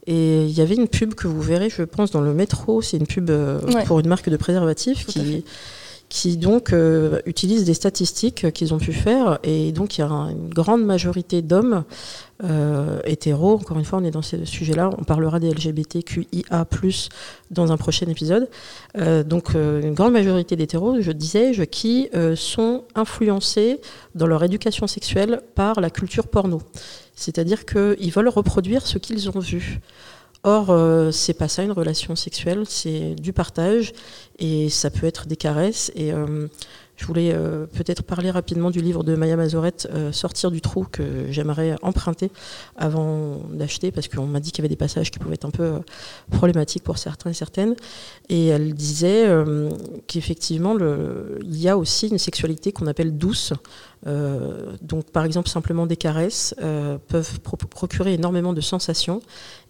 [0.07, 2.81] Et il y avait une pub que vous verrez, je pense, dans le métro.
[2.81, 3.85] C'est une pub Ouais.
[3.85, 5.45] pour une marque de Tout à qui,
[6.11, 9.39] qui donc euh, utilise des statistiques qu'ils ont pu faire.
[9.45, 11.85] Et donc, il y a un- une grande majorité d'hommes
[12.43, 13.55] euh, hétéros.
[13.55, 14.91] Encore une fois, on est dans ce sujet-là.
[14.99, 16.67] On parlera des LGBTQIA+,
[17.53, 18.49] dans un prochain épisode.
[18.99, 23.81] Euh, donc, une grande majorité d'hétéros, je disais, je, qui sont influencés
[24.17, 26.61] dans leur éducation sexuelle par la culture porno.
[27.15, 29.79] C'est-à-dire qu'ils veulent reproduire ce qu'ils ont vu.
[30.43, 33.93] Or, euh, c'est pas ça une relation sexuelle, c'est du partage
[34.39, 35.93] et ça peut être des caresses.
[35.95, 36.49] Et euh,
[37.01, 40.85] je voulais euh, peut-être parler rapidement du livre de Maya Mazorette, euh, Sortir du trou,
[40.85, 42.31] que j'aimerais emprunter
[42.77, 45.51] avant d'acheter parce qu'on m'a dit qu'il y avait des passages qui pouvaient être un
[45.51, 45.79] peu euh,
[46.31, 47.75] problématiques pour certains et certaines.
[48.29, 49.27] Et elle disait
[50.07, 53.53] qu'effectivement, il y a aussi une sexualité qu'on appelle douce.
[54.07, 56.55] Donc, par exemple, simplement des caresses
[57.09, 59.21] peuvent pro- procurer énormément de sensations.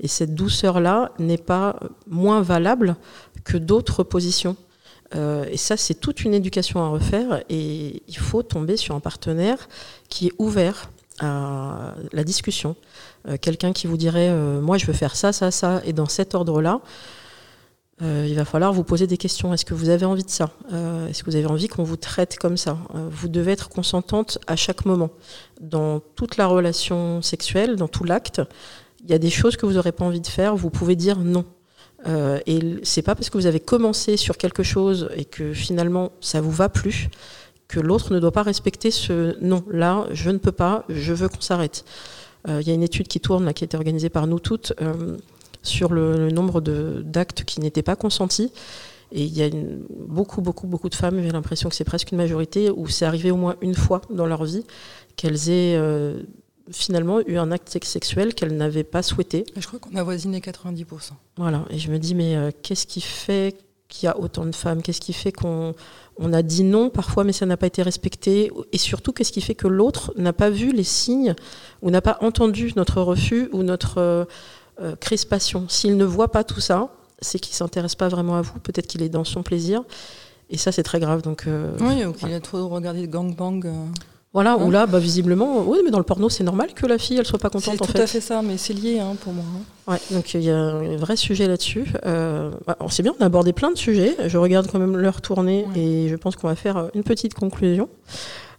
[0.01, 2.97] Et cette douceur-là n'est pas moins valable
[3.45, 4.57] que d'autres positions.
[5.15, 7.43] Euh, et ça, c'est toute une éducation à refaire.
[7.49, 9.69] Et il faut tomber sur un partenaire
[10.09, 10.91] qui est ouvert
[11.21, 12.77] à la discussion.
[13.29, 16.07] Euh, Quelqu'un qui vous dirait, euh, moi, je veux faire ça, ça, ça, et dans
[16.07, 16.81] cet ordre-là.
[18.03, 19.53] Il va falloir vous poser des questions.
[19.53, 20.53] Est-ce que vous avez envie de ça?
[21.11, 22.79] Est-ce que vous avez envie qu'on vous traite comme ça?
[22.95, 25.11] Vous devez être consentante à chaque moment.
[25.61, 28.41] Dans toute la relation sexuelle, dans tout l'acte,
[29.05, 31.19] il y a des choses que vous n'aurez pas envie de faire, vous pouvez dire
[31.19, 31.45] non.
[32.07, 36.13] Euh, et c'est pas parce que vous avez commencé sur quelque chose et que finalement
[36.21, 37.09] ça vous va plus
[37.69, 39.65] que l'autre ne doit pas respecter ce non.
[39.71, 41.85] Là, je ne peux pas, je veux qu'on s'arrête.
[42.49, 44.41] Euh, Il y a une étude qui tourne là, qui a été organisée par nous
[44.41, 45.17] toutes euh,
[45.63, 48.53] sur le, nombre d'actes qui n'étaient pas consentis.
[49.13, 49.51] Et il y a
[50.07, 53.31] beaucoup, beaucoup, beaucoup de femmes, j'ai l'impression que c'est presque une majorité, où c'est arrivé
[53.31, 54.65] au moins une fois dans leur vie
[55.17, 56.23] qu'elles aient euh,
[56.73, 59.45] finalement eu un acte sex- sexuel qu'elles n'avaient pas souhaité.
[59.57, 60.85] Je crois qu'on avoisine les 90%.
[61.37, 63.57] Voilà, et je me dis, mais euh, qu'est-ce qui fait
[63.89, 64.83] qu'il y a autant de femmes?
[64.83, 65.75] Qu'est-ce qui fait qu'on
[66.19, 68.53] on a dit non parfois, mais ça n'a pas été respecté?
[68.73, 71.35] Et surtout, qu'est-ce qui fait que l'autre n'a pas vu les signes
[71.83, 74.25] ou n'a pas entendu notre refus ou notre euh,
[74.81, 75.69] euh, crispation?
[75.69, 76.89] S'il ne voit pas tout ça,
[77.21, 78.59] c'est qu'il ne s'intéresse pas vraiment à vous.
[78.61, 79.83] Peut-être qu'il est dans son plaisir.
[80.51, 81.23] Et ça, c'est très grave.
[81.23, 83.61] Donc, euh, Oui, ou qu'il a trop regardé de gangbang.
[83.65, 83.87] euh.
[84.33, 86.99] Voilà, Hein ou là, bah, visiblement, oui, mais dans le porno, c'est normal que la
[86.99, 88.01] fille, elle soit pas C'est contente, en tout fait.
[88.03, 89.45] à fait ça, mais c'est lié hein, pour moi.
[89.89, 89.93] hein.
[89.93, 91.93] Ouais, donc il y a un vrai sujet là-dessus.
[92.07, 94.17] Euh, bah, on sait bien, on a abordé plein de sujets.
[94.29, 95.65] Je regarde quand même l'heure Ouais.
[95.75, 97.89] et je pense qu'on va faire euh, une petite conclusion.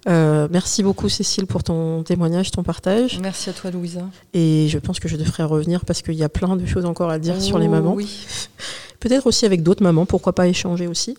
[0.09, 3.19] Euh, merci beaucoup Cécile pour ton témoignage, ton partage.
[3.21, 4.01] Merci à toi, Louisa.
[4.33, 7.09] Et je pense que je devrais revenir parce qu'il y a plein de choses encore
[7.11, 7.93] à dire sur les Oh, mamans.
[7.93, 8.09] Oui.
[8.99, 11.15] Peut-être aussi avec d'autres mamans, pourquoi pas échanger aussi.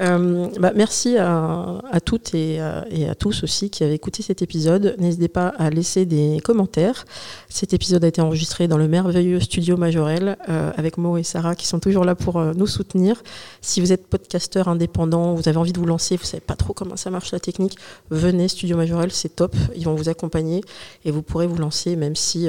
[0.00, 4.42] Euh, bah, merci à, toutes et à, et à tous aussi qui avaient écouté cet
[4.42, 4.96] épisode.
[4.98, 7.04] N'hésitez pas à laisser des commentaires.
[7.48, 11.54] Cet épisode a été enregistré dans le merveilleux studio Majorel euh, avec Mo et Sarah
[11.54, 13.22] qui sont toujours là pour euh, nous soutenir.
[13.60, 16.72] Si vous êtes podcasteur indépendant, vous avez envie de vous lancer, vous savez pas trop
[16.72, 17.76] comment ça marche la technique,
[18.10, 19.54] venez Studio Majorel, c'est top.
[19.76, 20.62] Ils vont vous accompagner
[21.04, 22.48] et vous pourrez vous lancer même si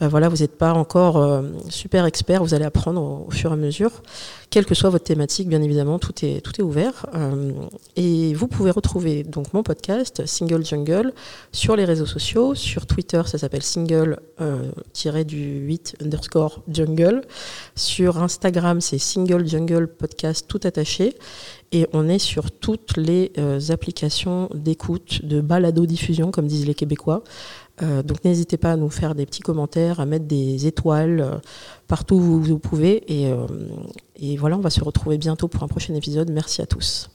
[0.00, 3.50] euh, bah voilà, vous n'êtes pas encore euh, super expert, vous allez apprendre au, fur
[3.50, 4.02] et à mesure.
[4.48, 7.06] Quelle que soit votre thématique, bien évidemment, tout est, ouvert.
[7.14, 7.52] Euh,
[7.96, 11.12] et vous pouvez retrouver donc mon podcast, Single Jungle,
[11.52, 12.54] sur les réseaux sociaux.
[12.54, 17.20] Sur Twitter, ça s'appelle single-du 8 underscore jungle.
[17.76, 21.14] Sur Instagram, c'est Single Jungle Podcast tout attaché.
[21.72, 27.22] Et on est sur toutes les euh, applications d'écoute, de balado-diffusion, comme disent les Québécois.
[27.82, 31.38] Euh, donc n'hésitez pas à nous faire des petits commentaires, à mettre des étoiles euh,
[31.88, 33.02] partout où vous, pouvez.
[33.12, 33.32] Et,
[34.16, 36.30] et voilà, on va se retrouver bientôt pour un prochain épisode.
[36.30, 37.10] Merci à tous.